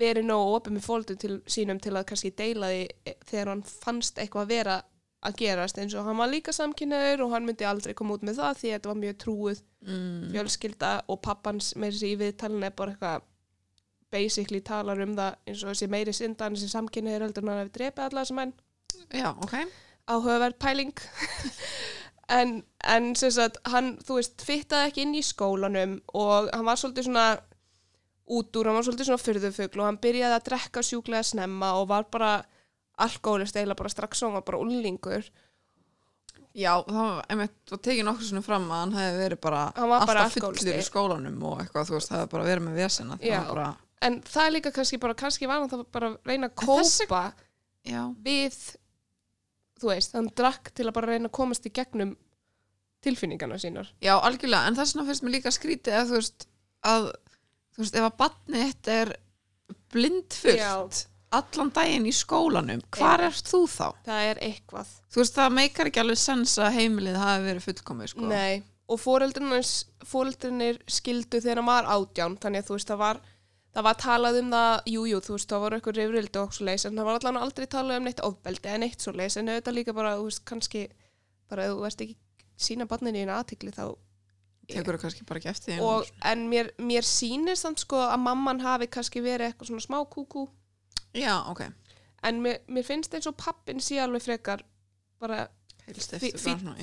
[0.02, 4.22] verið nógu opið með fóldum til sínum til að kannski deila því þegar hann fannst
[4.22, 4.78] eitthvað að vera
[5.22, 8.40] að gerast eins og hann var líka samkynnaður og hann myndi aldrei koma út með
[8.42, 10.24] það því að þetta var mjög trúið mm.
[10.34, 13.28] fjölskylda og pappans með þessi í viðtalinu er bara eitthvað
[14.12, 17.64] basically talar um það eins og þessi meiri syndan þessi samkynni er heldur en hann
[17.64, 18.54] hefur drepið alla þessum menn.
[19.16, 19.56] Já, ok.
[20.12, 20.94] Áhugaverð pæling
[22.40, 22.58] en,
[22.96, 27.08] en sem sagt hann, þú veist, fittaði ekki inn í skólanum og hann var svolítið
[27.10, 27.28] svona
[28.32, 31.88] út úr, hann var svolítið svona fyrðufugl og hann byrjaði að drekka sjúklega snemma og
[31.92, 32.34] var bara
[33.02, 35.32] alkoholist eila bara strax og hann var bara ullingur
[36.52, 40.34] Já, það var, var tekið nokkuð svona fram að hann hefði verið bara var alltaf
[40.36, 43.38] fullur í skólanum og eitthvað, þú veist, það hefði bara verið með vesena Já.
[43.48, 43.68] bara,
[44.02, 47.08] en það er líka kannski bara, kannski var hann það bara að reyna að þessi-
[47.08, 47.24] kópa
[47.86, 48.58] Já, við
[49.82, 52.16] þú veist, hann drakk til að bara reyna að komast í gegnum
[53.02, 53.88] tilfinningana sínar.
[54.02, 54.68] Já, algjörlega.
[54.70, 56.46] En þess vegna finnst mér líka skrítið að þú veist
[56.86, 57.08] að,
[57.74, 59.14] þú veist, ef að batni þetta er
[59.92, 63.28] blindfullt allan daginn í skólanum hvar Já.
[63.32, 63.88] ert þú þá?
[64.06, 64.88] það er eitthvað.
[65.14, 68.28] Þú veist, það meikar ekki alveg sens að heimilið hafi verið fullkomið, sko.
[68.30, 69.00] Nei, og
[70.12, 73.22] fóreldrinir skildu þegar var átján þannig að þú veist, það var
[73.72, 76.68] það var talað um það, jú, jú, þú veist, það var eitthvað reyfrildi og svo
[76.68, 79.52] leis, en það var allan aldrei talað um neitt ofbeldi en neitt svo leis, en
[79.52, 80.86] auðvitað líka bara, þú veist, kannski
[81.52, 82.18] bara þú veist ekki
[82.62, 83.86] sína barninu í eina aðtikli þá
[84.72, 88.22] Tekur það kannski bara ekki eftir því og, en mér, mér sýnir samt sko að
[88.24, 90.46] mamman hafi kannski verið eitthvað svona smá kúkú.
[91.18, 91.66] Já, ok.
[92.28, 94.64] En mér, mér finnst eins og pappin sé alveg frekar
[95.22, 95.48] bara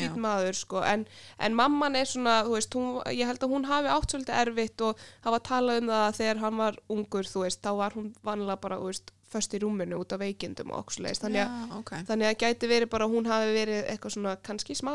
[0.02, 0.08] Já.
[0.16, 0.82] maður sko.
[0.84, 1.06] En,
[1.38, 4.80] en mamman er svona, þú veist, hún, ég held að hún hafi átt svolítið erfitt
[4.88, 8.10] og hafa talað um það að þegar hann var ungur, þú veist, þá var hún
[8.26, 11.78] vanlega bara, veist, föst í rúminu út af veikindum og okkur leist, þannig, að- Já,
[11.78, 11.90] ok.
[12.08, 14.94] þannig að gæti verið bara hún hafi verið eitthvað svona kannski smá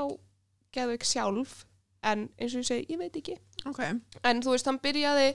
[0.73, 1.63] geðveik sjálf.
[2.03, 3.37] En eins og ég segi, ég veit ekki.
[3.69, 3.79] Ok,
[4.27, 5.29] en þú veist, hann byrjaði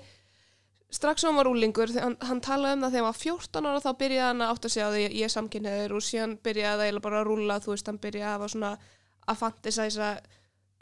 [0.91, 3.81] strax og hann var úlingur, hann, hann talaði um það þegar hann var 14 ára,
[3.85, 7.01] þá byrjaði hann að átta sig á því ég er samkynniður og síðan byrjaði það
[7.05, 8.71] bara að rúlla, þú veist, hann byrjaði að svona
[9.29, 10.09] að fantasæsa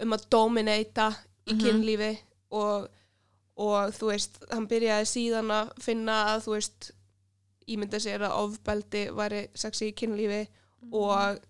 [0.04, 1.08] um að dominata
[1.46, 1.60] í Mhm.
[1.62, 2.12] kynlífi
[2.50, 2.88] og,
[3.56, 6.90] og þú veist, hann byrjaði síðan að finna að þú veist,
[7.66, 10.46] ímynda sér að ofbeldi væri sexi í kynlífi
[10.92, 11.40] og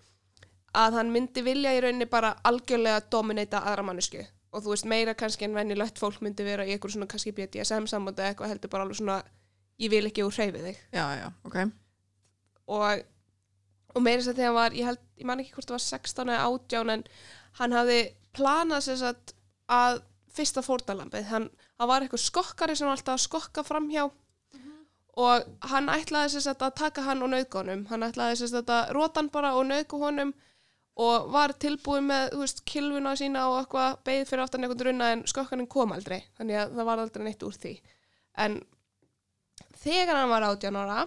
[0.77, 4.25] að hann myndi vilja í rauninni bara algjörlega dominata aðra mannesku
[4.57, 7.89] og þú veist meira kannski en venjulegt fólk myndi vera í eitthvað svona kannski BDSM
[7.91, 9.19] sambandi eða eitthvað heldur bara alveg svona
[9.83, 10.83] ég vil ekki úr hreyfið þig.
[10.97, 11.59] Já, já, ok.
[12.73, 13.03] Og,
[13.95, 15.87] og meira þess að þegar hann var ég, held, ég man ekki hvort það var
[15.87, 17.05] 16 eða 18 en
[17.61, 17.99] hann hafði
[18.37, 19.35] planað sér satt
[19.73, 20.01] að
[20.37, 21.51] fyrsta fórtalambið hann,
[21.81, 24.09] hann var eitthvað skokkari sem var alltaf að skokka framhjá.
[25.17, 27.87] Og hann ætlaði sér satt að taka hann og nauðga honum.
[27.89, 30.35] Hann ætlaði sér satt að róta hann bara og nauðga honum
[30.97, 35.11] og var tilbúin með þú veist, kilvuna sína og eitthvað beigð fyrir aftan einhvern runna
[35.13, 37.75] en skokkaninn kom aldrei þannig að það var aldrei neitt úr því
[38.47, 38.59] en
[39.83, 41.01] þegar hann var 18 ára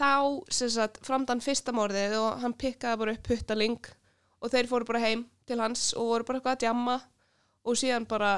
[0.00, 0.12] þá
[0.52, 3.80] sem sagt framdann fyrsta morðið og hann pikkaði bara upp puttaling
[4.40, 6.96] og þeir fóru bara heim til hans og voru bara eitthvað að djamma
[7.66, 8.36] og síðan bara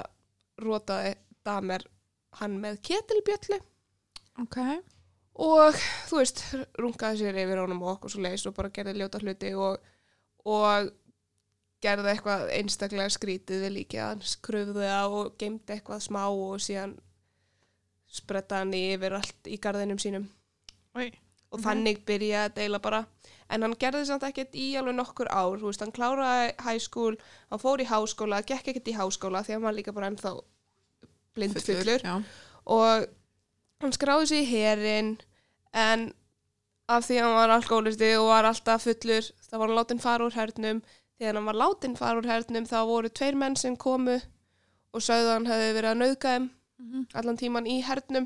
[0.62, 1.14] rótaði
[1.46, 1.84] damer
[2.40, 3.58] hann með ketilbjöllu
[4.42, 4.58] ok.
[5.46, 6.42] og þú veist,
[6.80, 9.76] rungaði sér yfir honum og okkur svo leis og bara gerði ljóta hluti og,
[10.48, 10.90] og
[11.82, 16.94] gerði eitthvað einstaklega skrítið við líkið hans, kröfði það og geimdi eitthvað smá og síðan
[18.12, 20.28] spretta hann yfir allt í garðinum sínum
[20.98, 21.08] Oi.
[21.50, 21.64] og Ok.
[21.64, 23.00] þannig byrjaði að deila bara
[23.52, 27.16] en hann gerði samt ekkert í alveg nokkur ár þú veist, hann kláraði high school
[27.50, 30.34] hann fór í háskóla, gekk ekkert í háskóla því að hann var líka bara ennþá
[31.36, 32.06] blindfullur
[32.66, 33.06] og
[33.82, 35.14] hann skráði sig í herin
[35.72, 36.12] en
[36.92, 40.26] af því að hann var alkoholisti og var alltaf fullur þá var hann látin fara
[40.28, 40.82] úr hernum
[41.18, 44.18] þegar hann var látin fara úr hernum þá voru tveir menn sem komu
[44.92, 46.50] og sögðu að hann hefði verið að nauðga þeim
[46.82, 47.02] Mhm.
[47.14, 48.24] allan tíman í hernum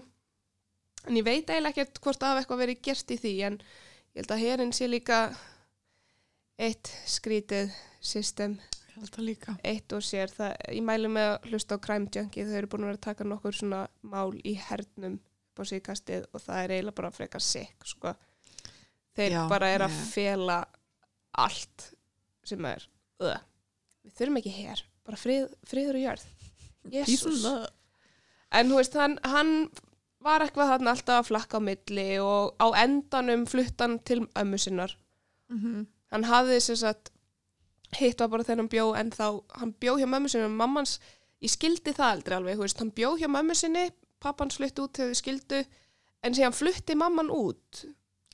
[1.06, 4.30] en ég veit eiginlega ekkert hvort af eitthvað verið gert í því en ég held
[4.32, 5.18] að herin sé líka
[6.58, 8.56] eitt skrítið system,
[9.62, 12.86] eitt og sér það, ég mælu með að hlusta á Crime Junkie þau eru búin
[12.86, 15.18] að vera að taka nokkur svona mál í hernum
[15.56, 18.14] á síðkastið og það er eiginlega bara frekar sikk sko.
[19.16, 20.60] Þeir Já, bara er að fela
[21.36, 21.90] allt
[22.46, 22.84] sem er
[23.24, 23.40] uh.
[24.06, 26.26] við þurfum ekki hér bara frið, friður og jörð
[26.92, 27.44] Jésús.
[28.54, 29.52] En þú veist, hann, hann
[30.22, 34.96] var eitthvað þarna alltaf að flakka á milli og á endanum fluttan til ömmu sinnar.
[35.52, 35.86] Mhm.
[36.14, 37.10] Hann hafði sem sagt,
[37.98, 40.98] hitt var bara þegar hann bjó en þá, hann bjó hjá mömmu sinni og mammans,
[41.42, 43.90] ég skildi það aldrei alveg, veist, hann bjó hjá mömmu sinni,
[44.22, 45.62] pappans flutti út þegar þau skildu,
[46.22, 47.84] en síðan flutti mamman út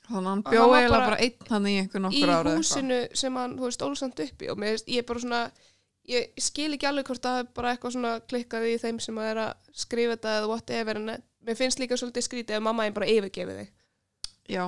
[0.03, 2.31] Þannig að hann Og bjó hann var eiginlega bara einn hann í einhver í nokkur
[2.33, 2.57] ára eitthvað.
[2.59, 5.41] húsinu sem hann, þú veist, ólsand uppi og mér, ég er bara svona,
[6.11, 9.21] ég skil ekki alveg hvort að það er bara eitthvað svona klikkaði í þeim sem
[9.21, 11.13] að er að skrifa þetta eða whatever en
[11.47, 13.71] mér finnst líka svolítið skrítið ef mamma einn bara yfirgefið þig
[14.51, 14.65] Já,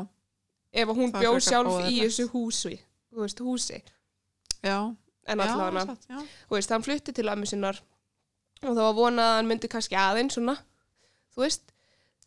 [0.71, 2.75] ef að hún Það bjó frekar sjálf í þessu húsi
[3.11, 3.81] þú veist, húsi
[4.63, 4.79] já.
[5.27, 6.19] en satt, já.
[6.47, 7.83] þú veist, hann flutti til ömmu sinnar
[8.63, 10.55] og það var vonað að hann myndi kannski aðeins svona,
[11.35, 11.74] þú veist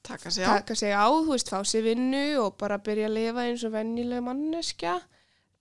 [0.03, 0.49] Taka sig á.
[0.61, 3.73] taka sig á, þú veist, fá sér vinnu og bara byrja að lifa eins og
[3.75, 5.01] vennileg manneskja.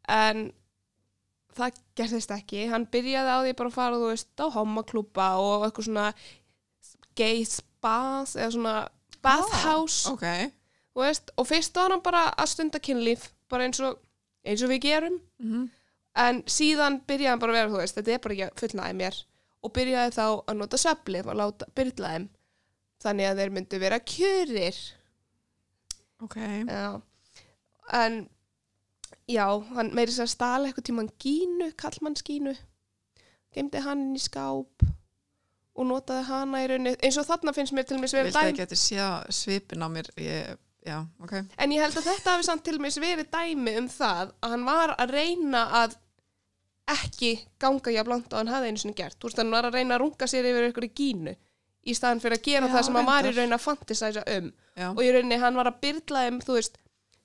[0.08, 0.52] En
[1.58, 2.68] það gerðist ekki.
[2.72, 6.14] Hann byrjaði á því bara að fara, þú veist, á homaklúpa og eitthvað svona
[7.18, 8.76] gay spas eða svona
[9.26, 10.12] bathhouse.
[10.12, 10.26] Ok,
[10.94, 13.98] þú veist, og fyrst var hann bara að stunda kynlíf bara eins og,
[14.46, 15.20] eins og við gerum.
[15.42, 15.70] Mhm.
[16.18, 18.94] en síðan byrjaði hann bara að vera, þú veist, þetta er bara ekki að fullnaði
[18.98, 19.18] mér.
[19.64, 22.30] Og byrjaði þá að nota söflif og láta byrla þeim
[23.04, 24.80] þannig að þeir myndu vera kjörir
[26.24, 26.38] ok.
[26.68, 27.02] já.
[27.94, 28.20] en
[29.28, 29.46] já,
[29.76, 32.56] hann meiri sér stala eitthvað tíman gínu, kallmannskínu
[33.54, 34.88] geimdi hann inn í skáp
[35.78, 38.54] og notaði hana í rauninni eins og þarna finnst mér til mér verið Viltu dæmi
[38.54, 40.10] ekki að þetta sé svipin á mér?
[40.18, 41.36] Ég, já, ok.
[41.38, 44.66] En ég held að þetta hafi samt til mér verið dæmi um það að hann
[44.68, 45.98] var að reyna að
[46.88, 49.18] ekki ganga jafn langt og hann hafði einu sinni gert.
[49.20, 51.36] Þú veist, hann var að reyna að runga sér yfir ykkur í gínu
[51.88, 53.44] í staðan fyrir að gera Já, það sem hann var í reyndar.
[53.48, 54.52] raun að fantasæsa um.
[54.78, 56.78] Já, Og í rauninni hann var að byrla um, þú veist,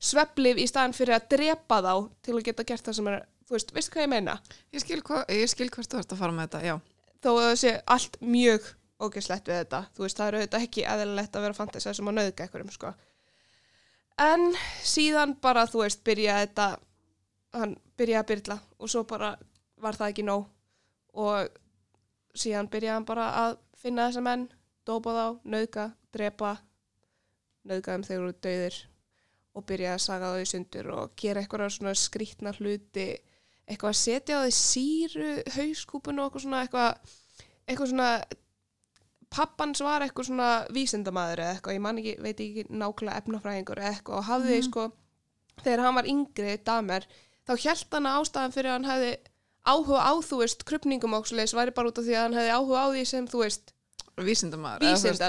[0.03, 1.93] sveflif í staðan fyrir að drepa þá
[2.27, 4.37] til að geta gert það sem er, þú veist, veistu hvað ég meina?
[4.73, 6.77] ég skil, hva, ég skil hvert þú ert að fara með þetta, já.
[7.23, 8.71] Þó að það sé allt mjög
[9.03, 9.81] ógeðslegt við þetta.
[9.97, 12.93] Þú veist, það er auðvitað ekki eðlilegt að vera fantasæsa sem að nauðga ykkurum, sko.
[14.23, 14.45] En
[14.87, 16.67] síðan bara, þú veist, byrjaði þetta,
[17.59, 19.33] hann byrjaði að byrla og svo bara
[19.83, 20.45] var það ekki nóg
[21.19, 21.49] og
[22.39, 24.47] síðan byrjaði hann bara að finna þessa menn,
[24.87, 26.53] dópa þá, nauðga, drepa,
[27.69, 28.79] nauðga þeim þegar þú eru döðir
[29.53, 33.09] og byrjaði að saga þá í sundur og gera eitthvað svona skrítna hluti,
[33.69, 37.19] eitthvað að setja á því síru, hauskúpun og eitthvað svona, eitthvað,
[37.69, 38.09] eitthvað svona,
[39.33, 43.93] pappans var eitthvað svona vísindamaður eða eitthvað, ég man ekki, veit ekki nákvæmlega efnafræðingur eða
[43.95, 44.67] eitthvað og hafði Mhm.
[44.69, 44.87] sko,
[45.63, 47.07] þegar hann var yngri damer,
[47.47, 49.13] þá hjælt hann að ástæðan fyrir að hann hefði
[49.69, 52.55] áhuga á, þú veist, krupningum og svoleiðis væri bara út af því að hann hefði
[52.57, 53.73] áhuga á því sem, þú veist,
[54.17, 54.47] veist,
[54.83, 54.83] vísindalegt,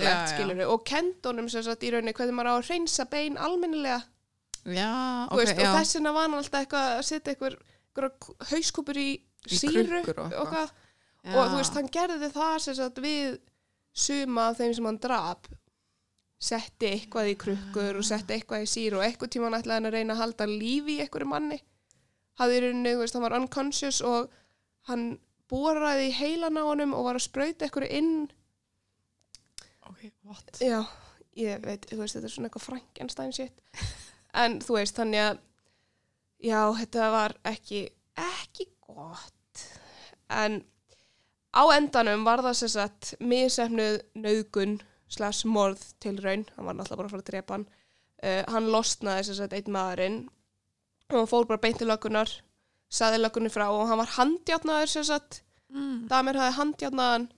[0.10, 0.32] já, já.
[0.34, 4.02] skilur og kendunum sem sagt í rauninni hvernig maður á að reynsa bein almennilega,
[4.64, 4.90] Já,
[5.28, 5.68] þú ok, veist, já.
[5.68, 7.58] og þess vegna var hann alltaf eitthvað að setja eitthvað,
[7.94, 9.10] eitthvað hauskúpur í,
[9.44, 10.70] Í síru krukkur og og, eitthvað.
[11.28, 13.34] hvað, og þú veist, hann gerði það sem sagt við
[13.94, 15.50] suma af þeim sem hann drap
[16.44, 19.90] setti eitthvað í krukkur og setti eitthvað í síru og eitthvað tíma hann ætlaði hann
[19.90, 21.60] að reyna að halda lífi í einhverju manni
[22.42, 24.32] hafði í rauninni, þú veist, hann var unconscious og
[24.90, 25.06] hann
[25.52, 28.14] boraði í heilan á honum og var að sprauta einhverju inn.
[29.90, 30.58] Ok, what?
[30.64, 30.80] já,
[31.38, 33.64] ég veit, veist, þetta er svona eitthvað Frankenstein shit.
[34.34, 35.42] En þú veist, þannig að
[36.42, 37.84] já, þetta var ekki
[38.18, 39.66] ekki gott.
[40.34, 40.64] En
[41.54, 44.80] á endanum var það sem sagt misefnuð nauðgun
[45.14, 47.68] slags morð til raun, hann var náttúrulega bara að fara að drepa hann.
[48.24, 50.20] Uh, hann losnaði sem sagt einn maðurinn
[51.14, 52.32] og hann fór bara beint til löggunar
[52.94, 55.42] saði löggunni frá og hann var handjátnaður sem sagt.
[55.74, 56.06] Mm.
[56.12, 57.30] Damer hafði handjárnaðan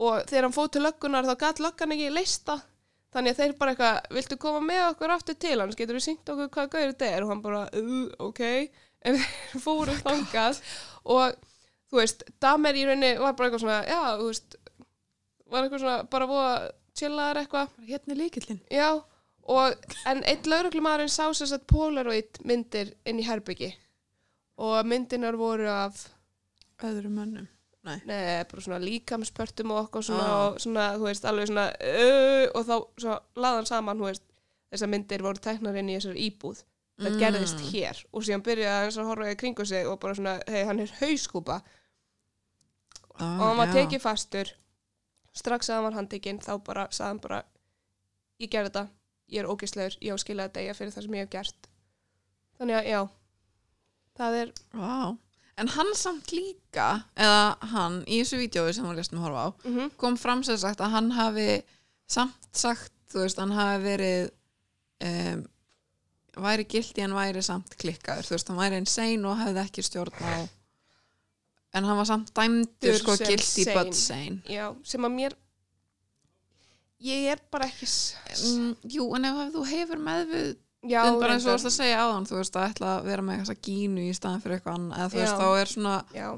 [0.00, 2.58] og þegar hann fóð til löggunar þá gæt löggan ekki leista
[3.10, 6.30] þannig að þeir bara eitthvað, viltu koma með okkur aftur til hans, getur við syngt
[6.30, 7.24] okkur hvað gauður þetta er?
[7.24, 8.42] Og hann bara, uh, ok.
[9.00, 10.58] En þeir fóru þangað
[11.08, 11.38] og
[11.88, 14.56] þú veist, damer í rauninni var bara eitthvað svona, já, þú veist
[15.48, 16.66] var eitthvað svona, bara búið að
[17.00, 18.60] chillaðar eitthvað, Hérna er líkillin.
[18.68, 18.88] já
[19.50, 23.72] og, en einn lauruglumadurinn sá sér satt polaroid myndir inn í herbyggi
[24.60, 26.06] og myndinar voru af
[26.80, 27.48] Öðru mönnum.
[27.84, 27.96] Nei.
[28.08, 30.46] Nei, bara svona líkamspörtum og okkur svona, Ah.
[30.48, 32.74] og svona, þú veist, alveg svona uh, og þá
[33.04, 34.24] svo laðan saman, þú veist
[34.72, 36.62] þessar myndir voru teknar inn í þessar íbúð
[37.00, 37.18] það Mm.
[37.22, 40.64] gerðist hér og síðan byrjaði hans að horfa í kringu sig og bara svona, hei,
[40.68, 41.62] hann er hauskúpa
[43.20, 44.50] Ah, og hann var tekið fastur
[45.36, 47.40] strax að hann var handtekinn þá bara, sagði hann bara
[48.40, 48.84] ég gerði þetta,
[49.30, 51.68] ég er ógislegur ég á skilja að deyja fyrir það sem ég hef gert.
[52.60, 53.00] Þannig að, já.
[54.20, 54.94] Það er, Vá.
[55.60, 56.88] En hann samt líka,
[57.20, 57.40] eða
[57.74, 60.80] hann, í þessu vídjói sem hún lest með horfa á, mm kom fram sér sagt
[60.80, 61.48] að hann hafi
[62.08, 64.30] samt sagt, þú veist, hann hafi verið
[65.04, 65.42] um,
[66.40, 70.24] væri gildi en væri samt klikkaður, þú veist, hann væri insane og hefði ekki stjórn
[70.24, 70.48] á
[71.76, 73.74] en hann var samt dæmdur Dur sko sem sane.
[73.76, 74.40] but sane.
[74.50, 75.36] Já, sem að mér
[77.00, 80.50] ég er bara ekki mm, Jú, en ef þú hefur meðvið
[80.90, 83.08] já, en bara eins og þú varst að segja áðan þú veist, að ætla að
[83.10, 85.94] vera með eitthvað gínu í staðan fyrir eitthvað annað, eða þú veist, þá er svona
[86.16, 86.28] já,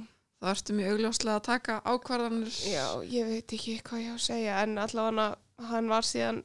[0.42, 2.56] þá ertu mjög augljóslega að taka ákvarðanir.
[2.66, 5.28] Já, ég veit ekki hvað ég á að segja en allavega
[5.72, 6.40] hann var síðan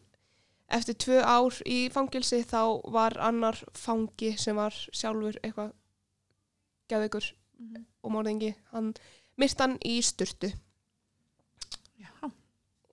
[0.78, 2.62] eftir tvö ár í fangilsi þá
[2.92, 5.74] var annar fangi sem var sjálfur eitthvað
[6.92, 7.86] geðveikur Mhm.
[8.06, 8.92] og morðingi hann
[9.42, 10.52] myrt hann í sturtu.
[10.52, 10.67] Já,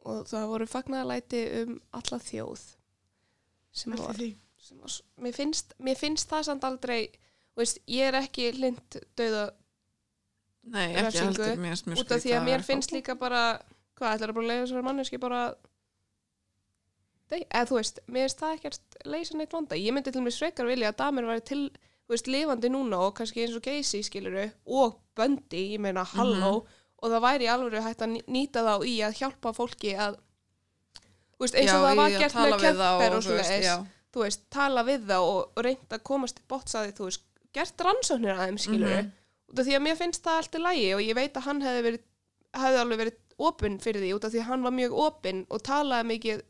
[0.05, 2.65] og það voru fagnaðalæti um alla þjóð
[3.75, 4.15] sem var,
[4.59, 8.99] sem var mér, finnst, mér finnst það samt aldrei þú veist, ég er ekki lind
[9.19, 9.51] döða
[10.65, 11.57] Nei, ekki heldur.
[11.61, 13.41] Mér mjög út af því að mér finnst eitthvað- líka bara
[13.99, 15.41] hvað ætlar að bara leiða þessari manneski bara
[17.35, 20.69] eða þú veist, mér finnst það ekkert leysa neitt vanda, ég myndi til mér svekar
[20.71, 21.63] vilja að damer væri til,
[22.07, 26.53] þú veist, lifandi núna og kannski eins og geysi, skiluru og böndi, ég meina, halló
[26.63, 26.67] Mhm.
[27.05, 30.17] Og það væri alveg hægt að nýta þá í að hjálpa fólki að
[31.35, 33.51] þú veist, eins Já, og það var í gert með kemper og og þú veist,
[33.51, 33.77] svoleiðis já.
[34.15, 37.25] þú veist, tala við þá og, og reynda að komast til botsaði, þú veist,
[37.55, 39.11] gert rannsóknir að þeim, skiluru Mhm.
[39.55, 41.61] út af því að mér finnst það allt í lægi og ég veit að hann
[41.63, 42.03] hefði, verið,
[42.55, 45.63] hefði alveg verið opinn fyrir því út af því að hann var mjög opinn og
[45.67, 46.41] talaði mikið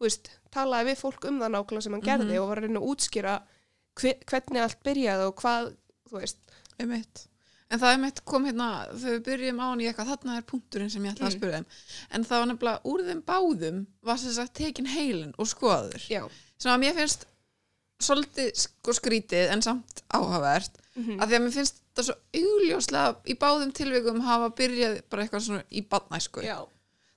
[0.00, 2.40] þú veist, talaði við fólk um það nákvæmlega sem hann gerði Mhm.
[2.42, 3.34] og var að reyna að útskýra
[4.00, 5.74] hve- hvernig allt byrjaði og hvað
[6.10, 6.38] þú veist,
[6.80, 7.26] Einmitt.
[7.70, 8.68] En það er mitt kom hérna,
[8.98, 11.38] þegar við byrjum á hann í eitthvað, þarna er punkturinn sem ég ætla að Mm.
[11.38, 11.66] spyrja þeim.
[12.10, 16.02] En það var nefnilega úr þeim báðum var sem sagt tekin heilin og skoður.
[16.10, 17.26] já Sem að mér finnst
[18.00, 20.70] svolítið sko skrítið en samt áhugavert.
[20.96, 25.22] mm Af því að mér finnst það svo augljóslega í báðum tilvikum hafa byrjað bara
[25.24, 26.42] eitthvað svona í badnæsku.
[26.42, 26.58] já,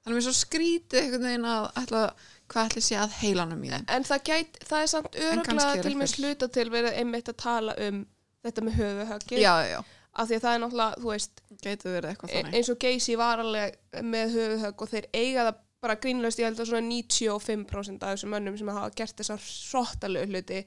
[0.04, 2.14] Þannig að mér svo skrítið einhvern veginn að ætla,
[2.50, 3.86] hvað ætli sé að heilanum í þeim.
[3.88, 7.76] en það gæt það er samt öruglega til einhver- sluta til verið einmitt að tala
[7.88, 8.06] um
[8.44, 9.84] þetta með höfuhöggi Já, já, já.
[10.14, 13.16] Af því að það er náttúrulega, þú veist Gæti verið eitthvað e- eins og Geysi
[13.18, 18.04] var alveg með höfuhögg og þeir eiga það bara grínlaust ég held að svona 95%
[18.04, 20.60] af þessum mönnum sem hafa gert þessar sróttalegu hluti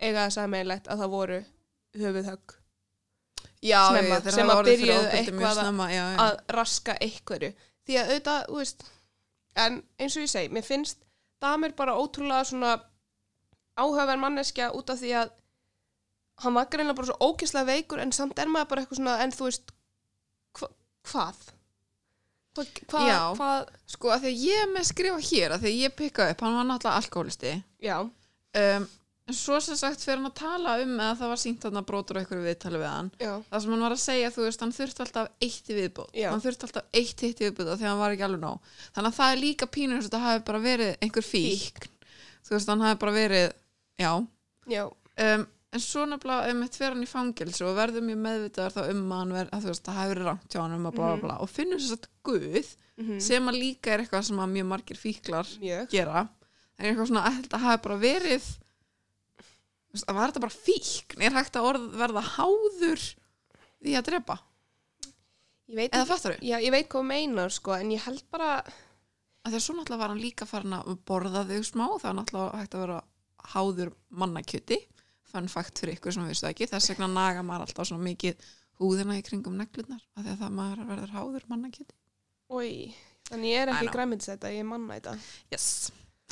[0.00, 1.40] eiga það sammeilegt að það voru
[2.00, 2.54] höfuðhögg.
[3.64, 6.16] Já, snemma, þeir sem að byrjuðu eitthvað að- snemma, já, já.
[6.24, 7.52] að raska einhverju.
[7.84, 8.84] Því að auðvitað, þú veist
[9.64, 10.98] en eins og ég segi, mér finnst
[11.44, 12.74] Damir bara ótrúlega svona
[13.76, 15.32] áhugaverð manneskja út af því að
[16.42, 19.32] hann var greinlega bara svo ógeðslega veikur en samt er maður bara eitthvað svona en
[19.34, 19.74] þú veist
[20.58, 20.68] hva,
[21.12, 21.44] hvað
[22.54, 23.20] Hva, hvað, Já.
[23.34, 26.26] hvað Sko, að því að ég er með skrifa hér, að því að ég pikka
[26.30, 27.54] upp, hann var náttúrulega alkoholisti.
[27.82, 27.96] já,
[28.54, 28.84] Um,
[29.26, 32.20] en svo sem sagt fyrir hann að tala um eða það var sínt þarna brotur
[32.20, 33.08] eitthvað viðtali við hann.
[33.18, 36.12] já, Það sem hann var að segja, þú veist, hann þurfti alltaf eitt í viðbót.
[36.14, 36.28] Já.
[36.30, 38.70] Hann þurfti alltaf eitt hitt í viðbót af því að hann var ekki alveg nóg.
[38.94, 41.88] Þannig að það er líka pínur þess að það hafi bara verið einhver fíkn.
[42.46, 43.52] Þú veist, hann hafi bara verið,
[43.98, 44.12] já.
[44.70, 44.84] já,
[45.18, 48.80] Um, en svo nefnilega um eitt fyrir hann í fangilsu og verður mjög meðvitaðar þá
[48.92, 51.08] um að hann verð, að þú veist, það verið rangt hjá hann um að bla
[51.10, 51.38] bla bla.
[51.42, 54.98] Og finnur þess að Guð mm sem að líka er eitthvað sem að mjög margir
[55.00, 55.88] fíklar mjög.
[55.90, 56.20] gera.
[56.78, 61.24] En eitthvað svona þetta hafi bara verið þú veist, að var þetta bara fíkn?
[61.26, 63.02] Er hægt að orð verða háður
[63.82, 64.38] því að drepa?
[65.74, 66.44] Eða ekki, fattar þau?
[66.44, 68.50] já, ég veit hvað meinar sko, en ég held bara
[69.44, 72.74] að svo náttúrulega var hann líka farin að borða þau smá það er náttúrulega hægt
[72.76, 72.98] að vera
[73.54, 73.90] háður
[74.22, 74.78] mannakjöti
[75.34, 78.46] fann fakt fyrir ykkur sem við ekki þess vegna naga maður alltaf svona mikið
[78.80, 81.98] húðina í kringum neglurnar af því að það maður verður háður mannakjöti.
[82.54, 82.70] Oi,
[83.30, 85.14] þannig ég er ekki græmiðsæta, ég er manna þetta
[85.54, 85.68] yes.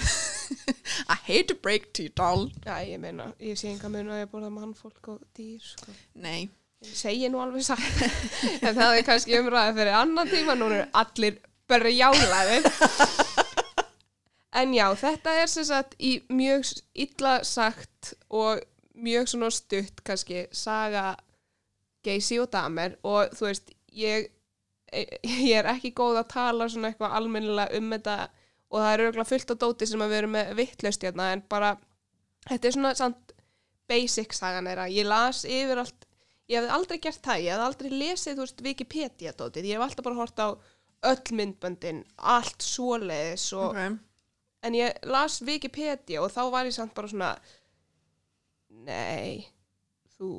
[1.13, 2.49] I hate to break to you doll.
[2.67, 5.95] Já, ég meina, ég sé enga mun að ég borða mannfólk og dýr sko.
[6.15, 6.51] nei.
[6.83, 7.85] Ég segi nú alveg satt.
[8.67, 11.39] En það er kannski umræði fyrir annan tíma nú eru allir
[11.71, 12.59] brjálæði
[14.61, 16.67] En já, þetta er sem sagt í mjög
[17.05, 18.61] illa sagt og
[18.95, 21.17] mjög svona stutt kannski saga
[22.05, 24.29] Geysi og Damer og þú veist, ég,
[25.47, 28.17] ég er ekki góð að tala svona eitthvað almennilega um þetta
[28.73, 31.75] og það er auðvitað fullt á dóti sem að vera með vittlaust hérna en bara,
[32.49, 33.35] þetta er svona samt
[33.91, 36.07] basic sagan er að ég las yfir allt,
[36.49, 39.87] ég hefði aldrei gert það, ég hefði aldrei lesið, þú veist, Wikipedia dótið, ég hef
[39.87, 40.49] alltaf bara hort á
[41.13, 43.97] öll myndböndin, allt svoleiðis og okay.
[44.65, 47.33] en ég las Wikipedia og þá var ég samt bara svona
[48.87, 49.47] nei
[50.19, 50.31] þú,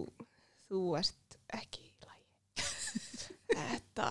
[0.69, 2.67] þú ert ekki í lagi
[3.53, 4.07] þetta,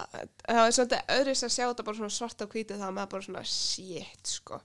[0.47, 3.26] það var svolítið öðris að sjá þetta bara svona svart á hvítu það með bara
[3.26, 4.61] svona shit sko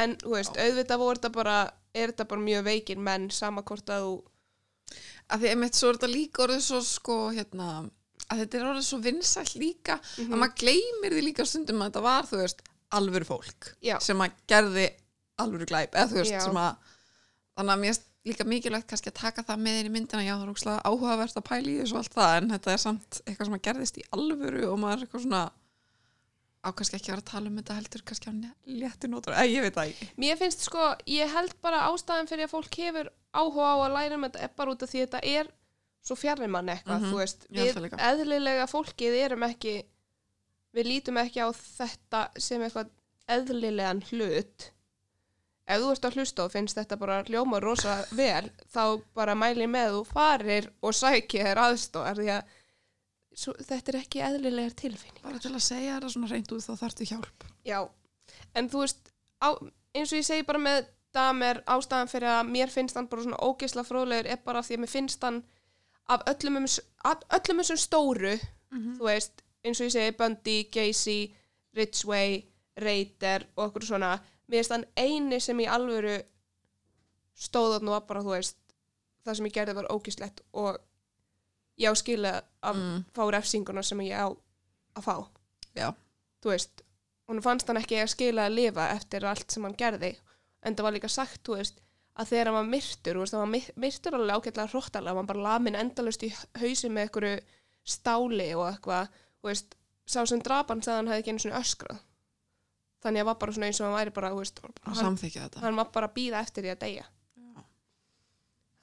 [0.00, 1.56] en þú veist, auðvitað voru þetta bara
[1.98, 4.12] er þetta bara mjög veikir menn sama hvort að þú
[5.30, 7.68] að því einmitt svo er þetta líka orðið svo sko hérna
[8.30, 10.32] að þetta er orðið svo vinsælt líka Mhm.
[10.34, 12.62] að maður gleymir því líka stundum að þetta var þú veist
[12.98, 13.96] alvöru fólk Já.
[14.02, 14.86] sem að gerði
[15.40, 16.40] alvöru glæp eða þú veist Já.
[16.44, 16.76] sem að
[17.56, 20.22] þannig að mér er líka mikilvægt kannski að taka það með inn í myndina.
[20.26, 23.20] Já það er ógslag áhugavert að pæla í þessu allt það en þetta er samt
[23.24, 25.42] eitthvað sem að gerðist í alvöru og maður er eitthvað svona
[26.60, 28.32] á kannski ekki að vera að tala um þetta heldur kannski á
[28.68, 30.08] léttu nótur, eða ég veit það ekki.
[30.20, 34.18] Mér finnst sko, ég held bara ástæðan fyrir að fólk hefur áhuga á að læra
[34.18, 35.48] um þetta er bara út af því að þetta er
[36.04, 39.74] svo fjarrir mann eitthvað, Mhm, þú veist, við eðlilega fólkið erum ekki,
[40.76, 42.92] við lítum ekki á þetta sem eitthvað
[43.28, 44.70] eðlilegan hlut.
[45.70, 49.68] Ef þú ert að hlusta og finnst þetta bara hljóma rosa vel, þá bara mæli
[49.70, 52.56] með þú farir og sækir þér aðstóðar því að
[53.38, 55.22] svo, þetta er ekki eðlilegar tilfinning.
[55.22, 57.80] bara til að segja þetta svona reynd út þá þarftu hjálp Já,
[58.58, 59.48] en þú veist, á,
[59.94, 63.40] eins og ég segi bara með damer ástæðan fyrir að mér finnst hann bara svona
[63.42, 65.40] ógeðsla fróðlegur er bara því að mér finnst hann
[66.10, 66.66] af öllum, um,
[67.06, 68.34] af öllum þessum stóru,
[68.98, 71.18] þú veist, eins og ég segi Bundy, Gacy,
[71.76, 72.40] Ridgway,
[72.82, 74.16] Raider og okkur svona,
[74.50, 76.18] mér finnst hann eini sem í alvöru
[77.40, 78.56] stóð og bara, þú veist,
[79.24, 80.78] það sem ég gerði var ógeðslegt og
[81.80, 82.32] ég á skilja
[82.62, 83.04] að Mm.
[83.14, 84.28] fá refsinguna sem ég á
[84.96, 85.16] að fá.
[85.76, 85.94] Já,
[86.42, 86.82] þú veist,
[87.28, 90.16] hún fannst hann ekki að skila að lifa eftir allt sem hann gerði
[90.62, 91.80] en það var líka sagt, þú veist
[92.18, 95.34] að þegar hann var myrtur, veist, hann var myr- myrtur alveg ágætlega hróttalega, hann var
[95.34, 97.40] bara lamin endalust í hausi með einhverju
[97.84, 99.08] stáli og eitthvað,
[100.06, 102.00] sá sem drapan sagði hann hefði ekki einu svona öskrað
[103.04, 105.18] þannig að var bara svona eins og hann væri bara, veist, að hann,
[105.64, 107.06] hann var bara að býða eftir því að deyja.
[107.40, 107.62] Já.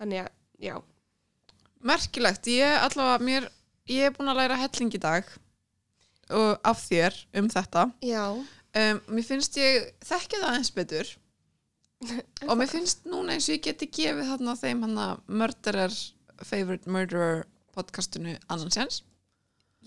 [0.01, 0.31] þannig að,
[0.67, 0.75] já,
[1.87, 3.49] merkilegt, ég allavega mér,
[3.91, 5.29] ég er búin að læra helling í dag
[6.33, 7.85] og af þér um þetta.
[8.03, 8.25] Já.
[8.77, 11.13] Um, mér finnst ég þekkja það eins betur.
[12.49, 15.95] Og mér finnst núna eins og ég geti gefið þarna þeim hann að Murderer
[16.45, 17.39] Favorite Murderer
[17.73, 18.99] podcastinu annansjans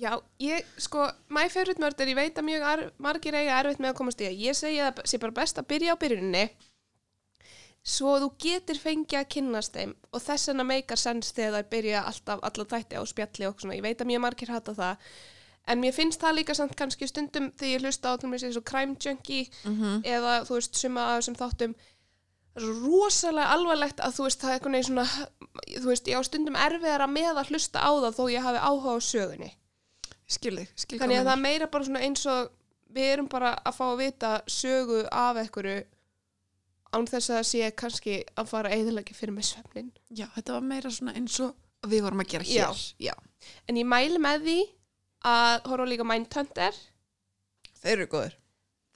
[0.00, 3.92] Já, ég, sko, my favorite murder, ég veit að mjög ar, margir eiga erfitt með
[3.92, 4.38] að komast í það.
[4.46, 6.44] Ég segi að það sé bara best að byrja á byrjuninni
[7.90, 12.02] svo þú getur fengið að kynnast þeim og þess vegna meikar sens þegar það byrja
[12.10, 13.76] alltaf alla þætti á spjalli og svona.
[13.76, 15.06] Ég veit að mjög margir hata það.
[15.70, 18.64] En mér finnst það líka samt kannski stundum þegar ég hlusta á til mér svo
[18.64, 21.74] crime junkie mm eða þú veist suma af þessum þáttum
[22.56, 25.06] rosalega alvarlegt að þú veist það er svona
[25.76, 28.96] þú veist ég á stundum erfiðara með að hlusta á það þó ég hafi áhuga
[28.96, 29.50] á sögunni
[30.30, 32.50] skilði, skilði þannig að það er meira bara svona eins og
[32.94, 35.78] við erum bara að fá að vita sögu af einhverju
[36.90, 40.68] án þess að það sé kannski að fara eðilegi fyrir með svefnin já, þetta var
[40.72, 42.84] meira svona eins og við vorum að gera hér.
[43.00, 43.14] Já.
[43.68, 44.58] en ég mæli með því
[45.30, 46.76] að horfa líka Mindhunter.
[47.80, 48.36] Þeir eru góður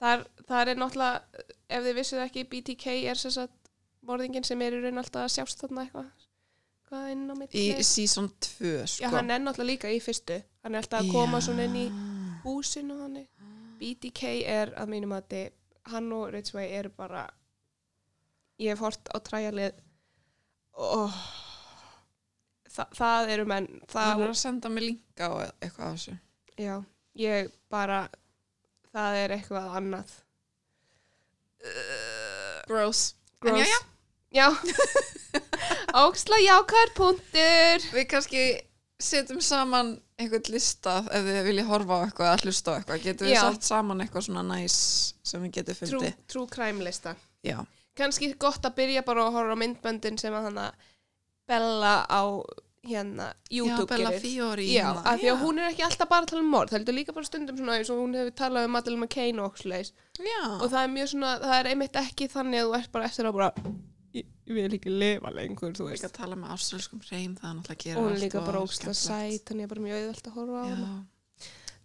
[0.01, 3.71] þar, þar er náttúrulega ef þið vissið ekki BTK er sem sagt
[4.05, 6.24] morðingin sem er í raun alltaf að sjást þarna eitthvað
[6.95, 7.63] hvað inn á milli?
[7.67, 9.03] Í season 2 sko.
[9.03, 10.39] já hann er náttúrulega líka í fyrstu.
[10.63, 11.85] Hann er alltaf að koma svona inn í
[12.45, 13.27] húsin og þannig.
[13.79, 15.49] BTK er að mínum að þið
[15.91, 17.25] hann og Ridgway eru bara
[18.57, 19.81] ég hef hort á træjalið
[20.73, 21.11] og
[22.75, 26.15] Þa, það eru menn það það, er að senda mig linka og eitthvað af þessu.
[26.59, 26.73] Já,
[27.21, 27.99] ég bara
[28.91, 30.15] það er eitthvað annað.
[32.67, 33.15] Gross,
[33.45, 33.85] En Gross.
[34.35, 34.47] Já.
[36.05, 37.85] Óksla jákvæður punktur.
[37.95, 38.41] Við kannski
[39.01, 43.01] setjum saman einhvern lista ef við viljum horfa á eitthvað að hlusta á eitthvað.
[43.03, 43.41] Getum við Já.
[43.47, 44.75] sett saman eitthvað svona næs
[45.25, 46.19] sem við getum true, fundið?
[46.31, 47.15] true crime lista.
[47.45, 47.57] Já,
[47.99, 50.69] kannski gott að byrja bara að horfa á myndböndin sem að hana
[51.45, 52.23] Bella á
[52.85, 54.21] hérna YouTube já Bella gerir.
[54.21, 55.03] Fiori Já, hérna.
[55.09, 57.15] af því að hún er ekki alltaf bara að tala um morð, það heldur líka
[57.17, 60.67] bara stundum svona eins og hún hefur talað um Madeleine McCain og okksleis já, og
[60.69, 63.37] það er mjög svona, það er einmitt ekki þannig að þú ert bara eftir að
[63.39, 63.49] bara
[64.15, 66.07] ég, ég vil ekki lifa lengur, þú líka veist.
[66.09, 68.61] að tala með ástralskum hreim það er náttúrulega að gera og er allt líka bara
[68.61, 69.35] og óksla skemmtilegt.
[69.35, 70.89] sæt þannig er bara mjög auðvelt að horfa á hana.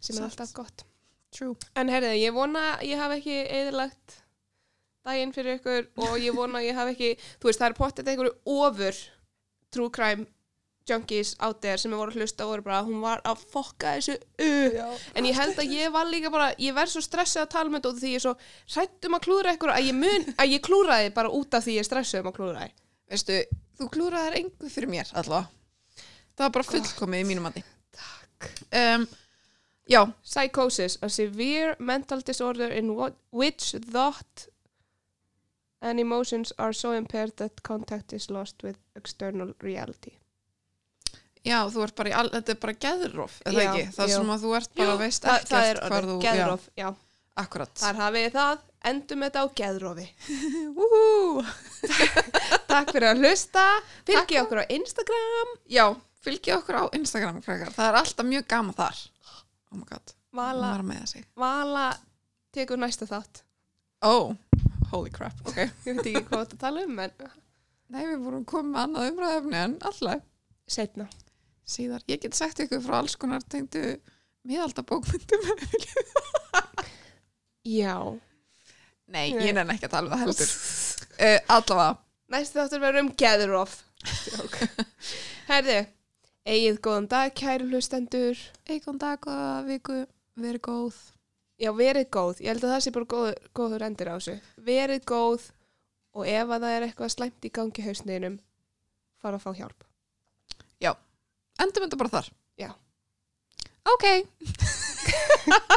[0.00, 0.84] Sem er alltaf gott.
[1.30, 1.54] True.
[1.78, 4.16] En herrið, ég vona að ég hafi ekki eðilagt
[5.06, 7.10] daginn fyrir ykkur og ég vona að ég hafi ekki,
[7.40, 8.98] þú veist, það er pottet einhverju ofur
[9.70, 10.26] true crime
[10.90, 14.16] junkies out there sem voru að hlusta og voru bara, hún var að fokka þessu
[14.18, 15.06] upp.
[15.14, 17.84] En ég held að ég var líka bara, ég verð svo stressið að tala með
[17.84, 18.34] þetta því ég er svo
[18.74, 21.78] hrætt um að klúra ykkur að ég mun, að ég klúraði bara út af því
[21.78, 22.76] ég er stressið um að klúra því.
[23.10, 23.40] Veistu,
[23.78, 25.48] þú klúraðir engu fyrir mér allavega.
[26.36, 27.64] Það var bara fullkomið í mínum mati.
[27.96, 28.46] Takk.
[28.80, 29.08] Um,
[29.90, 34.46] já, Psychosis, a severe mental disorder in what, which thought
[35.82, 40.19] and emotions are so impaired that contact is lost with external reality.
[41.46, 43.84] Já, þú ert bara í, all, þetta er bara geðróf, eða Já, ekki?
[43.96, 44.16] Það já.
[44.16, 46.82] sem að þú ert bara, veist ekkert það er hvar þú, geðróf, já.
[46.82, 46.90] já,
[47.44, 47.72] akkurat.
[47.80, 50.06] Þar hafið það, endum þetta á geðrófi.
[50.78, 51.44] Woohoo!
[52.70, 53.66] Takk fyrir að hlusta,
[54.08, 55.84] fylgi okkur á Instagram, Já,
[56.24, 57.74] fylgja okkur á Instagram, krakkar.
[57.76, 59.02] Það er alltaf mjög gaman þar.
[59.70, 61.26] Oh my god, Vala, var með sig.
[61.38, 61.90] Vala
[62.54, 63.44] tekur næsta þátt.
[64.06, 64.34] Oh,
[64.90, 65.56] holy crap, ok.
[65.86, 67.14] Ég veit ekki hvað þetta tala um, en
[67.90, 70.20] Nei, við vorum komið annað umræðefni en alltaf
[70.70, 71.08] setna.
[71.70, 72.04] Síðar.
[72.10, 73.96] Ég get sagt ykkur frá alls konar tengdu
[74.48, 75.46] miðaldabókmyndum.
[77.66, 77.96] Já.
[79.10, 80.52] Nei, ég nenni ekki að tala um það heldur.
[81.20, 81.94] Uh, allavega,
[82.30, 83.72] Næstu þáttur verður um geðróf.
[85.50, 85.78] Herði,
[86.46, 88.38] eigið góðan dag, kæru hlustendur.
[88.70, 90.04] eikon dag, góða viku,
[90.38, 91.00] verið góð.
[91.60, 92.40] Já, verið góð.
[92.40, 94.36] Ég held að það sé bara góður, góður endur á þessu.
[94.70, 95.50] Verið góð
[96.14, 98.40] og ef að það er eitthvað slæmt í gangi í hausninum,
[99.20, 99.84] fara að fá hjálp.
[101.60, 102.30] Endum þetta bara þar.
[102.60, 102.70] Já.
[103.90, 104.06] Ok.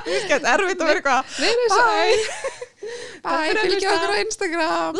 [0.04, 1.22] Þetta er erfitt að vera eitthvað.
[1.40, 2.18] Verið Bye.
[3.24, 4.98] Takk Bye, að fylgja okkur á Instagram.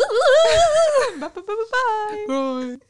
[1.20, 2.24] Bye, bye, bye, bye.
[2.28, 2.78] Bye.